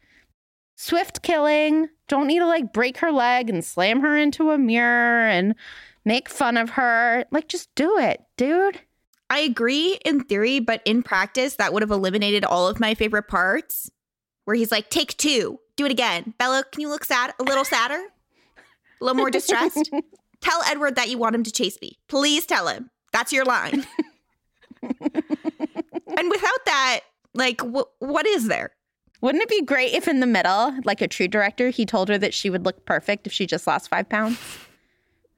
swift 0.80 1.20
killing, 1.22 1.90
don't 2.08 2.26
need 2.26 2.38
to 2.38 2.46
like 2.46 2.72
break 2.72 2.96
her 2.98 3.12
leg 3.12 3.50
and 3.50 3.62
slam 3.62 4.00
her 4.00 4.16
into 4.16 4.50
a 4.50 4.56
mirror 4.56 5.28
and 5.28 5.54
make 6.06 6.28
fun 6.28 6.56
of 6.56 6.70
her. 6.70 7.26
Like 7.30 7.48
just 7.48 7.72
do 7.74 7.98
it, 7.98 8.22
dude. 8.38 8.80
I 9.28 9.40
agree 9.40 9.98
in 10.04 10.24
theory, 10.24 10.58
but 10.58 10.80
in 10.86 11.02
practice, 11.02 11.56
that 11.56 11.72
would 11.72 11.82
have 11.82 11.90
eliminated 11.90 12.44
all 12.44 12.66
of 12.66 12.80
my 12.80 12.94
favorite 12.94 13.28
parts. 13.28 13.90
Where 14.46 14.56
he's 14.56 14.72
like, 14.72 14.88
take 14.88 15.16
two, 15.18 15.60
do 15.76 15.84
it 15.84 15.92
again. 15.92 16.34
Bella, 16.38 16.64
can 16.72 16.80
you 16.80 16.88
look 16.88 17.04
sad? 17.04 17.34
A 17.38 17.42
little 17.42 17.64
sadder? 17.64 18.02
A 19.00 19.04
little 19.04 19.18
more 19.18 19.30
distressed? 19.30 19.90
tell 20.40 20.62
Edward 20.66 20.96
that 20.96 21.10
you 21.10 21.18
want 21.18 21.34
him 21.34 21.44
to 21.44 21.52
chase 21.52 21.78
me. 21.82 21.98
Please 22.08 22.46
tell 22.46 22.66
him. 22.66 22.90
That's 23.12 23.32
your 23.32 23.44
line. 23.44 23.86
and 24.82 26.30
without 26.30 26.64
that, 26.64 27.00
like, 27.34 27.60
wh- 27.60 28.02
what 28.02 28.26
is 28.26 28.48
there? 28.48 28.72
Wouldn't 29.20 29.42
it 29.42 29.48
be 29.48 29.62
great 29.62 29.92
if 29.92 30.08
in 30.08 30.20
the 30.20 30.26
middle, 30.26 30.74
like 30.84 31.00
a 31.00 31.08
true 31.08 31.28
director, 31.28 31.70
he 31.70 31.84
told 31.84 32.08
her 32.08 32.18
that 32.18 32.34
she 32.34 32.50
would 32.50 32.64
look 32.64 32.86
perfect 32.86 33.26
if 33.26 33.32
she 33.32 33.46
just 33.46 33.66
lost 33.66 33.88
five 33.88 34.08
pounds? 34.08 34.38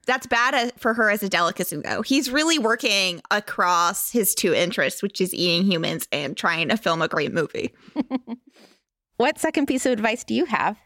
That's 0.05 0.27
bad 0.27 0.53
uh, 0.53 0.71
for 0.77 0.93
her 0.93 1.09
as 1.09 1.23
a 1.23 1.29
delicacy, 1.29 1.77
though. 1.77 2.01
He's 2.01 2.29
really 2.29 2.59
working 2.59 3.21
across 3.31 4.11
his 4.11 4.35
two 4.35 4.53
interests, 4.53 5.01
which 5.01 5.21
is 5.21 5.33
eating 5.33 5.65
humans 5.69 6.07
and 6.11 6.35
trying 6.35 6.69
to 6.69 6.77
film 6.77 7.01
a 7.01 7.07
great 7.07 7.33
movie. 7.33 7.73
What 9.17 9.39
second 9.39 9.67
piece 9.67 9.85
of 9.85 9.91
advice 9.91 10.23
do 10.23 10.33
you 10.33 10.45
have? 10.45 10.77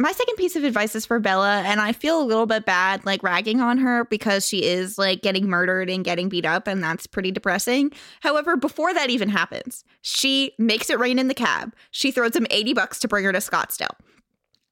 My 0.00 0.12
second 0.12 0.36
piece 0.36 0.56
of 0.56 0.64
advice 0.64 0.96
is 0.96 1.04
for 1.04 1.20
Bella, 1.20 1.60
and 1.60 1.78
I 1.78 1.92
feel 1.92 2.22
a 2.22 2.24
little 2.24 2.46
bit 2.46 2.64
bad 2.64 3.04
like 3.04 3.22
ragging 3.22 3.60
on 3.60 3.76
her 3.76 4.06
because 4.06 4.48
she 4.48 4.64
is 4.64 4.96
like 4.96 5.20
getting 5.20 5.46
murdered 5.46 5.90
and 5.90 6.02
getting 6.02 6.30
beat 6.30 6.46
up, 6.46 6.66
and 6.66 6.82
that's 6.82 7.06
pretty 7.06 7.30
depressing. 7.30 7.92
However, 8.20 8.56
before 8.56 8.94
that 8.94 9.10
even 9.10 9.28
happens, 9.28 9.84
she 10.00 10.54
makes 10.58 10.88
it 10.88 10.98
rain 10.98 11.18
in 11.18 11.28
the 11.28 11.34
cab. 11.34 11.74
She 11.90 12.12
throws 12.12 12.34
him 12.34 12.46
80 12.48 12.72
bucks 12.72 12.98
to 13.00 13.08
bring 13.08 13.26
her 13.26 13.32
to 13.32 13.40
Scottsdale. 13.40 13.94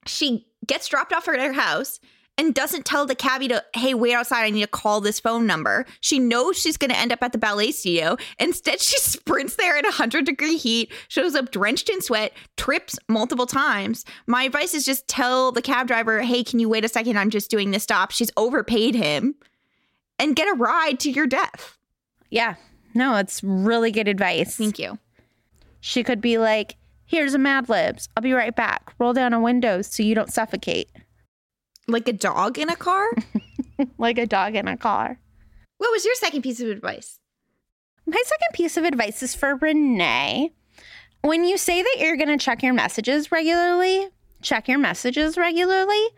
She 0.06 0.46
gets 0.66 0.88
dropped 0.88 1.12
off 1.12 1.28
at 1.28 1.38
her 1.38 1.52
house, 1.52 2.00
and 2.38 2.54
doesn't 2.54 2.84
tell 2.84 3.04
the 3.04 3.16
cabbie 3.16 3.48
to, 3.48 3.62
hey, 3.74 3.92
wait 3.92 4.14
outside. 4.14 4.44
I 4.44 4.50
need 4.50 4.62
to 4.62 4.68
call 4.68 5.00
this 5.00 5.18
phone 5.18 5.46
number. 5.46 5.84
She 6.00 6.20
knows 6.20 6.56
she's 6.56 6.76
going 6.76 6.90
to 6.90 6.98
end 6.98 7.12
up 7.12 7.22
at 7.22 7.32
the 7.32 7.38
ballet 7.38 7.72
studio. 7.72 8.16
Instead, 8.38 8.80
she 8.80 8.96
sprints 8.98 9.56
there 9.56 9.76
in 9.76 9.84
100 9.84 10.24
degree 10.24 10.56
heat, 10.56 10.92
shows 11.08 11.34
up 11.34 11.50
drenched 11.50 11.90
in 11.90 12.00
sweat, 12.00 12.32
trips 12.56 12.98
multiple 13.08 13.46
times. 13.46 14.04
My 14.26 14.44
advice 14.44 14.72
is 14.72 14.84
just 14.84 15.08
tell 15.08 15.50
the 15.52 15.60
cab 15.60 15.88
driver, 15.88 16.22
hey, 16.22 16.44
can 16.44 16.60
you 16.60 16.68
wait 16.68 16.84
a 16.84 16.88
second? 16.88 17.18
I'm 17.18 17.30
just 17.30 17.50
doing 17.50 17.72
this 17.72 17.82
stop. 17.82 18.12
She's 18.12 18.30
overpaid 18.36 18.94
him 18.94 19.34
and 20.18 20.36
get 20.36 20.48
a 20.48 20.54
ride 20.54 21.00
to 21.00 21.10
your 21.10 21.26
death. 21.26 21.76
Yeah. 22.30 22.54
No, 22.94 23.16
it's 23.16 23.42
really 23.42 23.90
good 23.90 24.08
advice. 24.08 24.56
Thank 24.56 24.78
you. 24.78 24.98
She 25.80 26.02
could 26.02 26.20
be 26.20 26.38
like, 26.38 26.76
here's 27.04 27.34
a 27.34 27.38
Mad 27.38 27.68
Libs. 27.68 28.08
I'll 28.16 28.22
be 28.22 28.32
right 28.32 28.54
back. 28.54 28.92
Roll 28.98 29.12
down 29.12 29.32
a 29.32 29.40
window 29.40 29.82
so 29.82 30.02
you 30.02 30.14
don't 30.14 30.32
suffocate. 30.32 30.90
Like 31.88 32.06
a 32.06 32.12
dog 32.12 32.58
in 32.58 32.68
a 32.68 32.76
car? 32.76 33.08
like 33.98 34.18
a 34.18 34.26
dog 34.26 34.54
in 34.54 34.68
a 34.68 34.76
car. 34.76 35.18
what 35.78 35.90
was 35.90 36.04
your 36.04 36.14
second 36.16 36.42
piece 36.42 36.60
of 36.60 36.68
advice? 36.68 37.18
My 38.06 38.22
second 38.24 38.48
piece 38.52 38.76
of 38.76 38.84
advice 38.84 39.22
is 39.22 39.34
for 39.34 39.56
Renee. 39.56 40.52
When 41.22 41.44
you 41.44 41.58
say 41.58 41.82
that 41.82 41.96
you're 41.98 42.16
going 42.16 42.28
to 42.28 42.42
check 42.42 42.62
your 42.62 42.74
messages 42.74 43.32
regularly, 43.32 44.08
check 44.42 44.68
your 44.68 44.78
messages 44.78 45.36
regularly. 45.36 46.08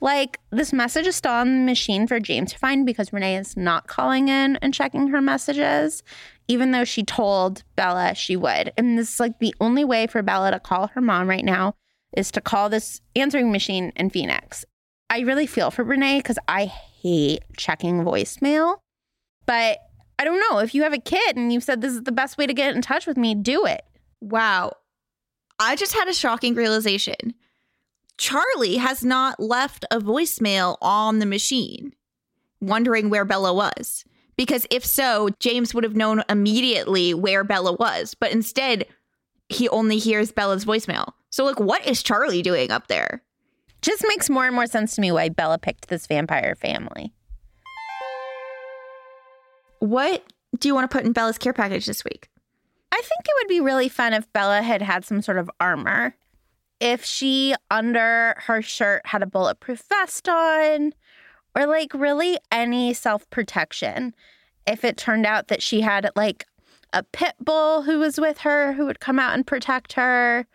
Like 0.00 0.40
this 0.50 0.72
message 0.72 1.06
is 1.06 1.16
still 1.16 1.32
on 1.32 1.48
the 1.48 1.64
machine 1.64 2.06
for 2.06 2.20
James 2.20 2.52
to 2.52 2.58
find 2.58 2.84
because 2.84 3.12
Renee 3.12 3.36
is 3.36 3.56
not 3.56 3.86
calling 3.86 4.28
in 4.28 4.56
and 4.56 4.74
checking 4.74 5.08
her 5.08 5.22
messages, 5.22 6.02
even 6.48 6.72
though 6.72 6.84
she 6.84 7.02
told 7.02 7.62
Bella 7.76 8.14
she 8.14 8.36
would. 8.36 8.72
And 8.76 8.98
this 8.98 9.14
is 9.14 9.20
like 9.20 9.38
the 9.38 9.54
only 9.60 9.84
way 9.84 10.06
for 10.06 10.22
Bella 10.22 10.50
to 10.50 10.60
call 10.60 10.88
her 10.88 11.00
mom 11.00 11.28
right 11.28 11.44
now 11.44 11.74
is 12.16 12.30
to 12.32 12.40
call 12.40 12.68
this 12.68 13.00
answering 13.16 13.50
machine 13.50 13.92
in 13.96 14.10
Phoenix. 14.10 14.64
I 15.14 15.20
really 15.20 15.46
feel 15.46 15.70
for 15.70 15.84
Renee 15.84 16.18
because 16.18 16.40
I 16.48 16.64
hate 16.64 17.44
checking 17.56 18.02
voicemail. 18.02 18.78
But 19.46 19.78
I 20.18 20.24
don't 20.24 20.42
know. 20.50 20.58
If 20.58 20.74
you 20.74 20.82
have 20.82 20.92
a 20.92 20.98
kid 20.98 21.36
and 21.36 21.52
you 21.52 21.60
said 21.60 21.80
this 21.80 21.92
is 21.92 22.02
the 22.02 22.10
best 22.10 22.36
way 22.36 22.48
to 22.48 22.52
get 22.52 22.74
in 22.74 22.82
touch 22.82 23.06
with 23.06 23.16
me, 23.16 23.36
do 23.36 23.64
it. 23.64 23.84
Wow. 24.20 24.72
I 25.60 25.76
just 25.76 25.92
had 25.92 26.08
a 26.08 26.12
shocking 26.12 26.56
realization. 26.56 27.34
Charlie 28.18 28.78
has 28.78 29.04
not 29.04 29.38
left 29.38 29.84
a 29.92 30.00
voicemail 30.00 30.78
on 30.82 31.20
the 31.20 31.26
machine, 31.26 31.92
wondering 32.60 33.08
where 33.08 33.24
Bella 33.24 33.54
was. 33.54 34.04
Because 34.36 34.66
if 34.68 34.84
so, 34.84 35.28
James 35.38 35.74
would 35.74 35.84
have 35.84 35.94
known 35.94 36.24
immediately 36.28 37.14
where 37.14 37.44
Bella 37.44 37.74
was. 37.74 38.14
But 38.14 38.32
instead, 38.32 38.84
he 39.48 39.68
only 39.68 39.98
hears 39.98 40.32
Bella's 40.32 40.64
voicemail. 40.64 41.12
So, 41.30 41.44
like, 41.44 41.60
what 41.60 41.86
is 41.86 42.02
Charlie 42.02 42.42
doing 42.42 42.72
up 42.72 42.88
there? 42.88 43.22
Just 43.84 44.02
makes 44.08 44.30
more 44.30 44.46
and 44.46 44.54
more 44.54 44.66
sense 44.66 44.94
to 44.94 45.02
me 45.02 45.12
why 45.12 45.28
Bella 45.28 45.58
picked 45.58 45.88
this 45.88 46.06
vampire 46.06 46.54
family. 46.54 47.12
What 49.78 50.24
do 50.58 50.68
you 50.68 50.74
want 50.74 50.90
to 50.90 50.96
put 50.96 51.04
in 51.04 51.12
Bella's 51.12 51.36
care 51.36 51.52
package 51.52 51.84
this 51.84 52.02
week? 52.02 52.30
I 52.90 52.96
think 52.96 53.26
it 53.26 53.34
would 53.42 53.48
be 53.48 53.60
really 53.60 53.90
fun 53.90 54.14
if 54.14 54.32
Bella 54.32 54.62
had 54.62 54.80
had 54.80 55.04
some 55.04 55.20
sort 55.20 55.36
of 55.36 55.50
armor. 55.60 56.16
If 56.80 57.04
she, 57.04 57.54
under 57.70 58.36
her 58.46 58.62
shirt, 58.62 59.02
had 59.04 59.22
a 59.22 59.26
bulletproof 59.26 59.82
vest 59.86 60.30
on, 60.30 60.94
or 61.54 61.66
like 61.66 61.92
really 61.92 62.38
any 62.50 62.94
self 62.94 63.28
protection. 63.28 64.14
If 64.66 64.82
it 64.82 64.96
turned 64.96 65.26
out 65.26 65.48
that 65.48 65.60
she 65.60 65.82
had 65.82 66.08
like 66.16 66.46
a 66.94 67.02
pit 67.02 67.34
bull 67.38 67.82
who 67.82 67.98
was 67.98 68.18
with 68.18 68.38
her 68.38 68.72
who 68.72 68.86
would 68.86 69.00
come 69.00 69.18
out 69.18 69.34
and 69.34 69.46
protect 69.46 69.92
her, 69.92 70.46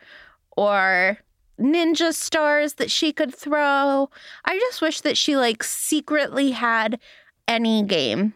or 0.58 1.20
ninja 1.60 2.14
stars 2.14 2.76
that 2.76 2.90
she 2.90 3.12
could 3.12 3.34
throw. 3.34 4.10
I 4.46 4.58
just 4.60 4.82
wish 4.82 5.02
that 5.02 5.18
she 5.18 5.36
like 5.36 5.64
secretly 5.64 6.52
had 6.52 7.00
any 7.48 7.84
game. 7.84 8.34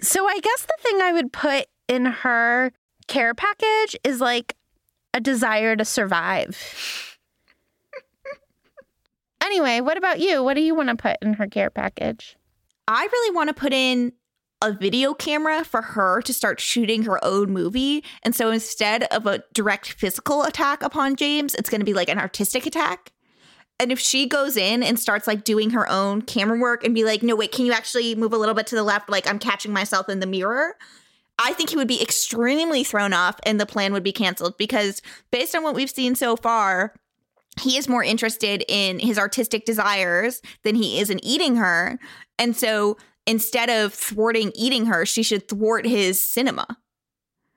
So 0.00 0.26
I 0.26 0.38
guess 0.40 0.62
the 0.62 0.74
thing 0.80 1.00
I 1.00 1.12
would 1.12 1.32
put 1.32 1.66
in 1.88 2.06
her 2.06 2.72
care 3.06 3.34
package 3.34 3.96
is 4.04 4.20
like 4.20 4.56
a 5.14 5.20
desire 5.20 5.76
to 5.76 5.84
survive. 5.84 7.18
anyway, 9.42 9.80
what 9.80 9.96
about 9.96 10.20
you? 10.20 10.42
What 10.42 10.54
do 10.54 10.62
you 10.62 10.74
want 10.74 10.88
to 10.88 10.96
put 10.96 11.18
in 11.22 11.34
her 11.34 11.46
care 11.46 11.70
package? 11.70 12.36
I 12.88 13.04
really 13.04 13.34
want 13.34 13.48
to 13.48 13.54
put 13.54 13.72
in 13.72 14.12
a 14.62 14.72
video 14.72 15.12
camera 15.12 15.64
for 15.64 15.82
her 15.82 16.22
to 16.22 16.32
start 16.32 16.60
shooting 16.60 17.02
her 17.02 17.22
own 17.22 17.50
movie. 17.50 18.04
And 18.22 18.34
so 18.34 18.50
instead 18.50 19.02
of 19.04 19.26
a 19.26 19.42
direct 19.52 19.92
physical 19.92 20.44
attack 20.44 20.82
upon 20.82 21.16
James, 21.16 21.54
it's 21.56 21.68
going 21.68 21.80
to 21.80 21.84
be 21.84 21.94
like 21.94 22.08
an 22.08 22.18
artistic 22.18 22.64
attack. 22.64 23.12
And 23.80 23.90
if 23.90 23.98
she 23.98 24.28
goes 24.28 24.56
in 24.56 24.84
and 24.84 24.98
starts 24.98 25.26
like 25.26 25.42
doing 25.42 25.70
her 25.70 25.90
own 25.90 26.22
camera 26.22 26.58
work 26.58 26.84
and 26.84 26.94
be 26.94 27.04
like, 27.04 27.24
no, 27.24 27.34
wait, 27.34 27.50
can 27.50 27.66
you 27.66 27.72
actually 27.72 28.14
move 28.14 28.32
a 28.32 28.38
little 28.38 28.54
bit 28.54 28.68
to 28.68 28.76
the 28.76 28.84
left? 28.84 29.10
Like 29.10 29.28
I'm 29.28 29.40
catching 29.40 29.72
myself 29.72 30.08
in 30.08 30.20
the 30.20 30.26
mirror. 30.26 30.76
I 31.38 31.52
think 31.54 31.70
he 31.70 31.76
would 31.76 31.88
be 31.88 32.00
extremely 32.00 32.84
thrown 32.84 33.12
off 33.12 33.40
and 33.44 33.60
the 33.60 33.66
plan 33.66 33.92
would 33.92 34.04
be 34.04 34.12
canceled 34.12 34.56
because 34.58 35.02
based 35.32 35.56
on 35.56 35.64
what 35.64 35.74
we've 35.74 35.90
seen 35.90 36.14
so 36.14 36.36
far, 36.36 36.94
he 37.60 37.76
is 37.76 37.88
more 37.88 38.04
interested 38.04 38.64
in 38.68 39.00
his 39.00 39.18
artistic 39.18 39.64
desires 39.64 40.40
than 40.62 40.76
he 40.76 41.00
is 41.00 41.10
in 41.10 41.22
eating 41.24 41.56
her. 41.56 41.98
And 42.38 42.56
so 42.56 42.96
instead 43.26 43.70
of 43.70 43.92
thwarting 43.94 44.52
eating 44.54 44.86
her, 44.86 45.06
she 45.06 45.22
should 45.22 45.48
thwart 45.48 45.86
his 45.86 46.22
cinema. 46.22 46.66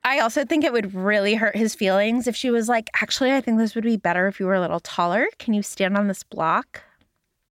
I 0.04 0.20
also 0.20 0.44
think 0.44 0.62
it 0.62 0.72
would 0.72 0.94
really 0.94 1.34
hurt 1.34 1.56
his 1.56 1.74
feelings 1.74 2.28
if 2.28 2.36
she 2.36 2.50
was 2.50 2.68
like, 2.68 2.90
actually, 3.02 3.32
I 3.32 3.40
think 3.40 3.58
this 3.58 3.74
would 3.74 3.82
be 3.82 3.96
better 3.96 4.28
if 4.28 4.38
you 4.38 4.46
were 4.46 4.54
a 4.54 4.60
little 4.60 4.78
taller. 4.78 5.26
Can 5.40 5.52
you 5.52 5.62
stand 5.62 5.96
on 5.96 6.06
this 6.06 6.22
block? 6.22 6.82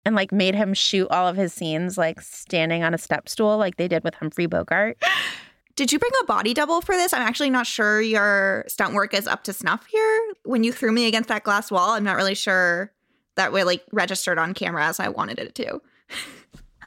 And 0.06 0.16
like 0.16 0.32
made 0.32 0.56
him 0.56 0.74
shoot 0.74 1.10
all 1.10 1.28
of 1.28 1.36
his 1.36 1.54
scenes 1.54 1.98
like 1.98 2.22
standing 2.22 2.82
on 2.84 2.94
a 2.94 2.98
step 2.98 3.28
stool 3.28 3.58
like 3.58 3.76
they 3.76 3.90
did 3.90 4.06
with 4.06 4.16
Humphrey 4.16 4.46
Bogart. 4.46 4.98
Did 5.76 5.92
you 5.92 6.00
bring 6.00 6.14
a 6.24 6.26
body 6.26 6.56
double 6.56 6.82
for 6.82 6.96
this? 6.96 7.14
I'm 7.14 7.22
actually 7.22 7.52
not 7.52 7.68
sure 7.68 8.02
your 8.02 8.64
stunt 8.68 8.96
work 8.96 9.14
is 9.14 9.28
up 9.28 9.44
to 9.44 9.54
snuff 9.54 9.86
here. 9.86 10.34
When 10.44 10.64
you 10.64 10.72
threw 10.72 10.92
me 10.92 11.06
against 11.06 11.30
that 11.30 11.44
glass 11.44 11.70
wall, 11.70 11.92
I'm 11.92 12.04
not 12.04 12.16
really 12.16 12.34
sure 12.34 12.94
that 13.36 13.54
we 13.54 13.64
like 13.64 13.84
registered 13.92 14.40
on 14.40 14.54
camera 14.54 14.88
as 14.88 15.00
I 15.00 15.10
wanted 15.10 15.38
it 15.38 15.54
to. 15.56 15.82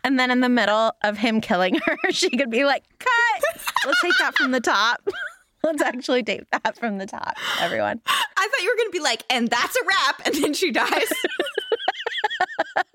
And 0.04 0.18
then 0.18 0.30
in 0.30 0.40
the 0.40 0.48
middle 0.48 0.92
of 1.02 1.18
him 1.18 1.40
killing 1.40 1.74
her, 1.76 1.96
she 2.10 2.30
could 2.30 2.50
be 2.50 2.64
like, 2.64 2.84
cut. 2.98 3.42
Let's 3.86 4.00
take 4.00 4.18
that 4.18 4.36
from 4.36 4.50
the 4.50 4.60
top. 4.60 5.06
Let's 5.62 5.82
actually 5.82 6.22
take 6.22 6.48
that 6.50 6.78
from 6.78 6.96
the 6.96 7.06
top, 7.06 7.34
everyone. 7.60 8.00
I 8.06 8.48
thought 8.48 8.62
you 8.62 8.70
were 8.70 8.76
going 8.76 8.88
to 8.88 8.92
be 8.92 9.00
like, 9.00 9.24
and 9.28 9.48
that's 9.48 9.76
a 9.76 9.80
wrap. 9.86 10.22
And 10.24 10.34
then 10.36 10.54
she 10.54 10.70
dies. 10.70 11.12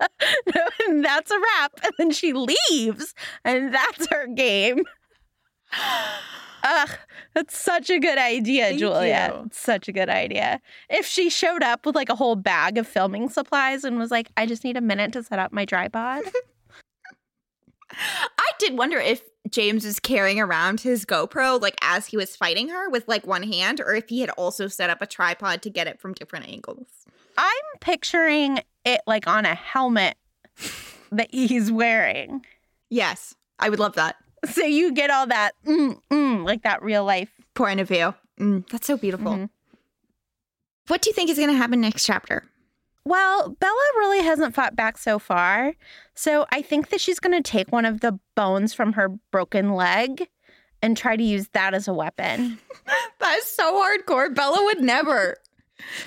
no, 0.54 0.62
and 0.88 1.04
that's 1.04 1.30
a 1.30 1.38
wrap. 1.38 1.78
And 1.84 1.92
then 1.96 2.10
she 2.10 2.32
leaves, 2.32 3.14
and 3.44 3.72
that's 3.72 4.08
her 4.08 4.26
game. 4.26 4.82
Ugh, 6.64 6.90
that's 7.34 7.56
such 7.56 7.90
a 7.90 8.00
good 8.00 8.18
idea, 8.18 8.64
Thank 8.66 8.80
Julia. 8.80 9.32
you. 9.44 9.48
Such 9.52 9.86
a 9.86 9.92
good 9.92 10.08
idea. 10.08 10.60
If 10.90 11.06
she 11.06 11.30
showed 11.30 11.62
up 11.62 11.86
with 11.86 11.94
like 11.94 12.08
a 12.08 12.16
whole 12.16 12.34
bag 12.34 12.78
of 12.78 12.88
filming 12.88 13.28
supplies 13.28 13.84
and 13.84 13.98
was 13.98 14.10
like, 14.10 14.30
I 14.36 14.46
just 14.46 14.64
need 14.64 14.76
a 14.76 14.80
minute 14.80 15.12
to 15.12 15.22
set 15.22 15.38
up 15.38 15.52
my 15.52 15.64
tripod. 15.64 16.24
I 17.96 18.50
did 18.58 18.76
wonder 18.76 18.98
if 18.98 19.22
James 19.50 19.84
was 19.84 20.00
carrying 20.00 20.40
around 20.40 20.80
his 20.80 21.04
GoPro 21.04 21.60
like 21.60 21.76
as 21.82 22.06
he 22.06 22.16
was 22.16 22.34
fighting 22.36 22.68
her 22.68 22.88
with 22.90 23.06
like 23.08 23.26
one 23.26 23.42
hand, 23.44 23.80
or 23.80 23.94
if 23.94 24.08
he 24.08 24.20
had 24.20 24.30
also 24.30 24.66
set 24.68 24.90
up 24.90 25.00
a 25.02 25.06
tripod 25.06 25.62
to 25.62 25.70
get 25.70 25.86
it 25.86 26.00
from 26.00 26.12
different 26.14 26.48
angles. 26.48 26.86
I'm 27.38 27.78
picturing 27.80 28.60
it 28.84 29.00
like 29.06 29.26
on 29.26 29.44
a 29.44 29.54
helmet 29.54 30.16
that 31.12 31.28
he's 31.32 31.70
wearing. 31.70 32.44
Yes, 32.90 33.34
I 33.58 33.68
would 33.68 33.78
love 33.78 33.94
that 33.94 34.16
So 34.50 34.64
you 34.64 34.92
get 34.92 35.10
all 35.10 35.26
that, 35.26 35.52
mm, 35.66 35.98
mm, 36.10 36.44
like 36.44 36.62
that 36.62 36.82
real 36.82 37.04
life. 37.04 37.30
point 37.54 37.80
of 37.80 37.88
view. 37.88 38.14
Mm, 38.38 38.68
that's 38.68 38.86
so 38.86 38.96
beautiful. 38.96 39.32
Mhm. 39.32 39.50
What 40.88 41.02
do 41.02 41.10
you 41.10 41.14
think 41.14 41.30
is 41.30 41.36
going 41.36 41.48
to 41.50 41.56
happen 41.56 41.80
next 41.80 42.04
chapter? 42.04 42.44
Well, 43.06 43.50
Bella 43.60 43.84
really 43.98 44.20
hasn't 44.24 44.52
fought 44.52 44.74
back 44.74 44.98
so 44.98 45.20
far. 45.20 45.74
So 46.16 46.44
I 46.50 46.60
think 46.60 46.88
that 46.88 47.00
she's 47.00 47.20
going 47.20 47.40
to 47.40 47.48
take 47.48 47.70
one 47.70 47.84
of 47.84 48.00
the 48.00 48.18
bones 48.34 48.74
from 48.74 48.94
her 48.94 49.10
broken 49.30 49.74
leg 49.74 50.26
and 50.82 50.96
try 50.96 51.14
to 51.14 51.22
use 51.22 51.46
that 51.52 51.72
as 51.72 51.86
a 51.88 51.94
weapon. 51.94 52.58
That 53.18 53.38
is 53.38 53.46
so 53.46 53.74
hardcore. 53.74 54.32
Bella 54.32 54.62
would 54.66 54.80
never. 54.80 55.36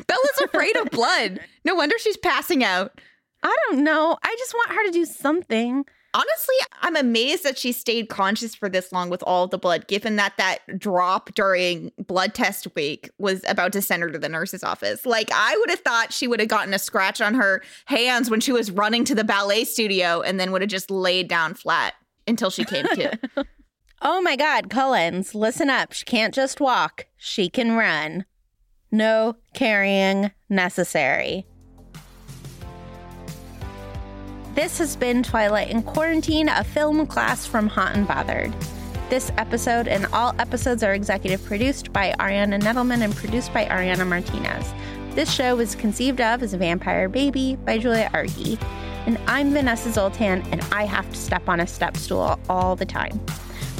Bella's 0.08 0.42
afraid 0.42 0.78
of 0.78 0.90
blood. 0.92 1.42
No 1.66 1.76
wonder 1.76 1.98
she's 2.00 2.16
passing 2.16 2.64
out. 2.64 2.98
I 3.44 3.54
don't 3.68 3.84
know. 3.84 4.18
I 4.24 4.36
just 4.40 4.54
want 4.54 4.72
her 4.72 4.86
to 4.86 4.92
do 4.92 5.06
something. 5.06 5.86
Honestly, 6.14 6.56
I'm 6.82 6.96
amazed 6.96 7.44
that 7.44 7.58
she 7.58 7.72
stayed 7.72 8.10
conscious 8.10 8.56
for 8.56 8.68
this 8.68 8.92
long 8.92 9.10
with 9.10 9.24
all 9.28 9.48
the 9.48 9.60
blood, 9.60 9.88
given 9.88 10.16
that 10.16 10.34
that 10.38 10.80
drop 10.80 11.34
during 11.36 11.92
blood 12.00 12.34
test 12.34 12.68
week 12.76 13.10
was 13.20 13.44
about 13.48 13.74
to 13.74 13.82
send 13.82 14.02
her 14.02 14.10
to 14.10 14.18
the 14.18 14.30
nurse's 14.30 14.64
office. 14.64 15.06
Like, 15.06 15.30
I 15.32 15.56
would 15.58 15.70
have 15.70 15.82
thought 15.82 16.12
she 16.12 16.28
would 16.28 16.40
have 16.40 16.50
gotten 16.50 16.74
a 16.74 16.80
scratch 16.80 17.22
on 17.22 17.36
her 17.36 17.62
hands 17.86 18.30
when 18.30 18.40
she 18.40 18.52
was 18.52 18.72
running 18.72 19.06
to 19.06 19.14
the 19.14 19.24
ballet 19.24 19.66
studio 19.66 20.22
and 20.22 20.40
then 20.40 20.52
would 20.52 20.62
have 20.62 20.70
just 20.70 20.90
laid 20.90 21.28
down 21.28 21.54
flat 21.54 21.94
until 22.28 22.50
she 22.50 22.66
came 22.66 22.86
to. 22.86 23.20
Oh 24.02 24.22
my 24.22 24.38
God, 24.38 24.70
Cullens, 24.70 25.36
listen 25.36 25.70
up. 25.70 25.92
She 25.92 26.06
can't 26.06 26.34
just 26.34 26.62
walk, 26.62 27.08
she 27.18 27.50
can 27.50 27.74
run. 27.74 28.24
No 28.92 29.36
carrying 29.54 30.32
necessary. 30.48 31.46
This 34.56 34.80
has 34.80 34.96
been 34.96 35.22
Twilight 35.22 35.70
in 35.70 35.84
Quarantine, 35.84 36.50
a 36.50 36.64
film 36.64 37.06
class 37.06 37.46
from 37.46 37.68
Hot 37.68 37.96
and 37.96 38.08
Bothered. 38.08 38.54
This 39.10 39.32
episode 39.38 39.88
and 39.88 40.08
all 40.08 40.34
episodes 40.40 40.84
are 40.84 40.94
executive 40.94 41.44
produced 41.46 41.94
by 41.94 42.14
Ariana 42.20 42.60
Nedelman 42.60 43.02
and 43.04 43.16
produced 43.16 43.54
by 43.54 43.66
Ariana 43.66 44.08
Martinez. 44.08 44.74
This 45.16 45.32
show 45.32 45.56
was 45.56 45.76
conceived 45.76 46.20
of 46.20 46.42
as 46.42 46.54
a 46.54 46.58
vampire 46.58 47.08
baby 47.08 47.58
by 47.58 47.78
Julia 47.78 48.10
Argy. 48.12 48.58
And 49.06 49.20
I'm 49.28 49.52
Vanessa 49.54 49.92
Zoltan, 49.92 50.42
and 50.52 50.62
I 50.72 50.86
have 50.86 51.10
to 51.10 51.16
step 51.16 51.48
on 51.48 51.60
a 51.60 51.68
step 51.68 51.96
stool 51.96 52.40
all 52.50 52.76
the 52.76 52.86
time. 52.86 53.20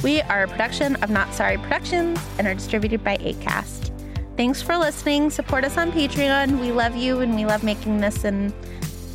We 0.02 0.22
are 0.22 0.44
a 0.44 0.48
production 0.48 0.96
of 0.96 1.10
Not 1.10 1.34
Sorry 1.34 1.58
Productions 1.58 2.18
and 2.38 2.46
are 2.46 2.54
distributed 2.54 3.02
by 3.02 3.16
ACAST. 3.18 3.90
Thanks 4.36 4.62
for 4.62 4.78
listening. 4.78 5.30
Support 5.30 5.64
us 5.64 5.76
on 5.76 5.92
Patreon. 5.92 6.60
We 6.60 6.72
love 6.72 6.96
you 6.96 7.20
and 7.20 7.34
we 7.34 7.44
love 7.44 7.62
making 7.62 8.00
this, 8.00 8.24
and 8.24 8.54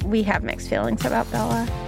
we 0.06 0.24
have 0.24 0.44
mixed 0.44 0.70
feelings 0.70 1.04
about 1.06 1.30
Bella. 1.32 1.85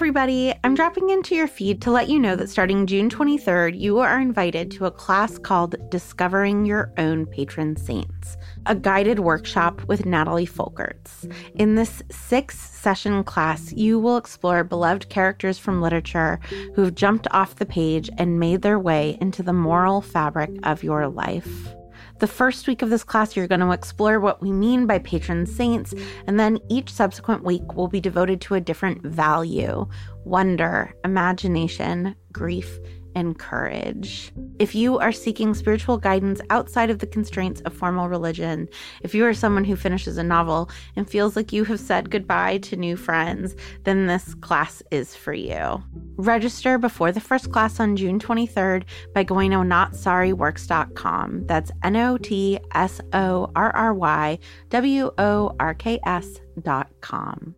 Everybody. 0.00 0.54
I'm 0.64 0.74
dropping 0.74 1.10
into 1.10 1.34
your 1.34 1.46
feed 1.46 1.82
to 1.82 1.90
let 1.90 2.08
you 2.08 2.18
know 2.18 2.34
that 2.34 2.48
starting 2.48 2.86
June 2.86 3.10
23rd, 3.10 3.78
you 3.78 3.98
are 3.98 4.18
invited 4.18 4.70
to 4.70 4.86
a 4.86 4.90
class 4.90 5.36
called 5.36 5.74
Discovering 5.90 6.64
Your 6.64 6.90
Own 6.96 7.26
Patron 7.26 7.76
Saints, 7.76 8.38
a 8.64 8.74
guided 8.74 9.18
workshop 9.18 9.84
with 9.88 10.06
Natalie 10.06 10.46
Folkerts. 10.46 11.30
In 11.54 11.74
this 11.74 12.02
six 12.10 12.58
session 12.58 13.22
class, 13.24 13.74
you 13.74 13.98
will 13.98 14.16
explore 14.16 14.64
beloved 14.64 15.10
characters 15.10 15.58
from 15.58 15.82
literature 15.82 16.40
who've 16.74 16.94
jumped 16.94 17.26
off 17.30 17.56
the 17.56 17.66
page 17.66 18.08
and 18.16 18.40
made 18.40 18.62
their 18.62 18.78
way 18.78 19.18
into 19.20 19.42
the 19.42 19.52
moral 19.52 20.00
fabric 20.00 20.50
of 20.62 20.82
your 20.82 21.08
life. 21.08 21.74
The 22.20 22.26
first 22.26 22.68
week 22.68 22.82
of 22.82 22.90
this 22.90 23.02
class, 23.02 23.34
you're 23.34 23.48
going 23.48 23.62
to 23.62 23.70
explore 23.70 24.20
what 24.20 24.42
we 24.42 24.52
mean 24.52 24.86
by 24.86 24.98
patron 24.98 25.46
saints, 25.46 25.94
and 26.26 26.38
then 26.38 26.58
each 26.68 26.92
subsequent 26.92 27.44
week 27.44 27.74
will 27.74 27.88
be 27.88 27.98
devoted 27.98 28.42
to 28.42 28.56
a 28.56 28.60
different 28.60 29.02
value 29.02 29.88
wonder, 30.26 30.94
imagination, 31.02 32.14
grief, 32.30 32.78
and 33.14 33.38
courage. 33.38 34.32
If 34.58 34.74
you 34.74 34.98
are 34.98 35.12
seeking 35.12 35.54
spiritual 35.54 35.98
guidance 35.98 36.40
outside 36.50 36.90
of 36.90 36.98
the 36.98 37.06
constraints 37.06 37.60
of 37.62 37.72
formal 37.72 38.08
religion, 38.08 38.68
if 39.02 39.14
you 39.14 39.24
are 39.26 39.34
someone 39.34 39.64
who 39.64 39.76
finishes 39.76 40.18
a 40.18 40.22
novel 40.22 40.70
and 40.96 41.08
feels 41.08 41.36
like 41.36 41.52
you 41.52 41.64
have 41.64 41.80
said 41.80 42.10
goodbye 42.10 42.58
to 42.58 42.76
new 42.76 42.96
friends, 42.96 43.54
then 43.84 44.06
this 44.06 44.34
class 44.34 44.82
is 44.90 45.14
for 45.14 45.32
you. 45.32 45.82
Register 46.16 46.78
before 46.78 47.12
the 47.12 47.20
first 47.20 47.50
class 47.52 47.80
on 47.80 47.96
June 47.96 48.18
23rd 48.18 48.84
by 49.14 49.22
going 49.22 49.50
to 49.52 49.58
notsorryworks.com. 49.58 51.46
That's 51.46 51.70
N 51.82 51.96
O 51.96 52.18
T 52.18 52.58
S 52.74 53.00
O 53.12 53.50
R 53.54 53.74
R 53.74 53.94
Y 53.94 54.38
W 54.68 55.10
O 55.18 55.56
R 55.58 55.74
K 55.74 55.98
S.com. 56.04 57.54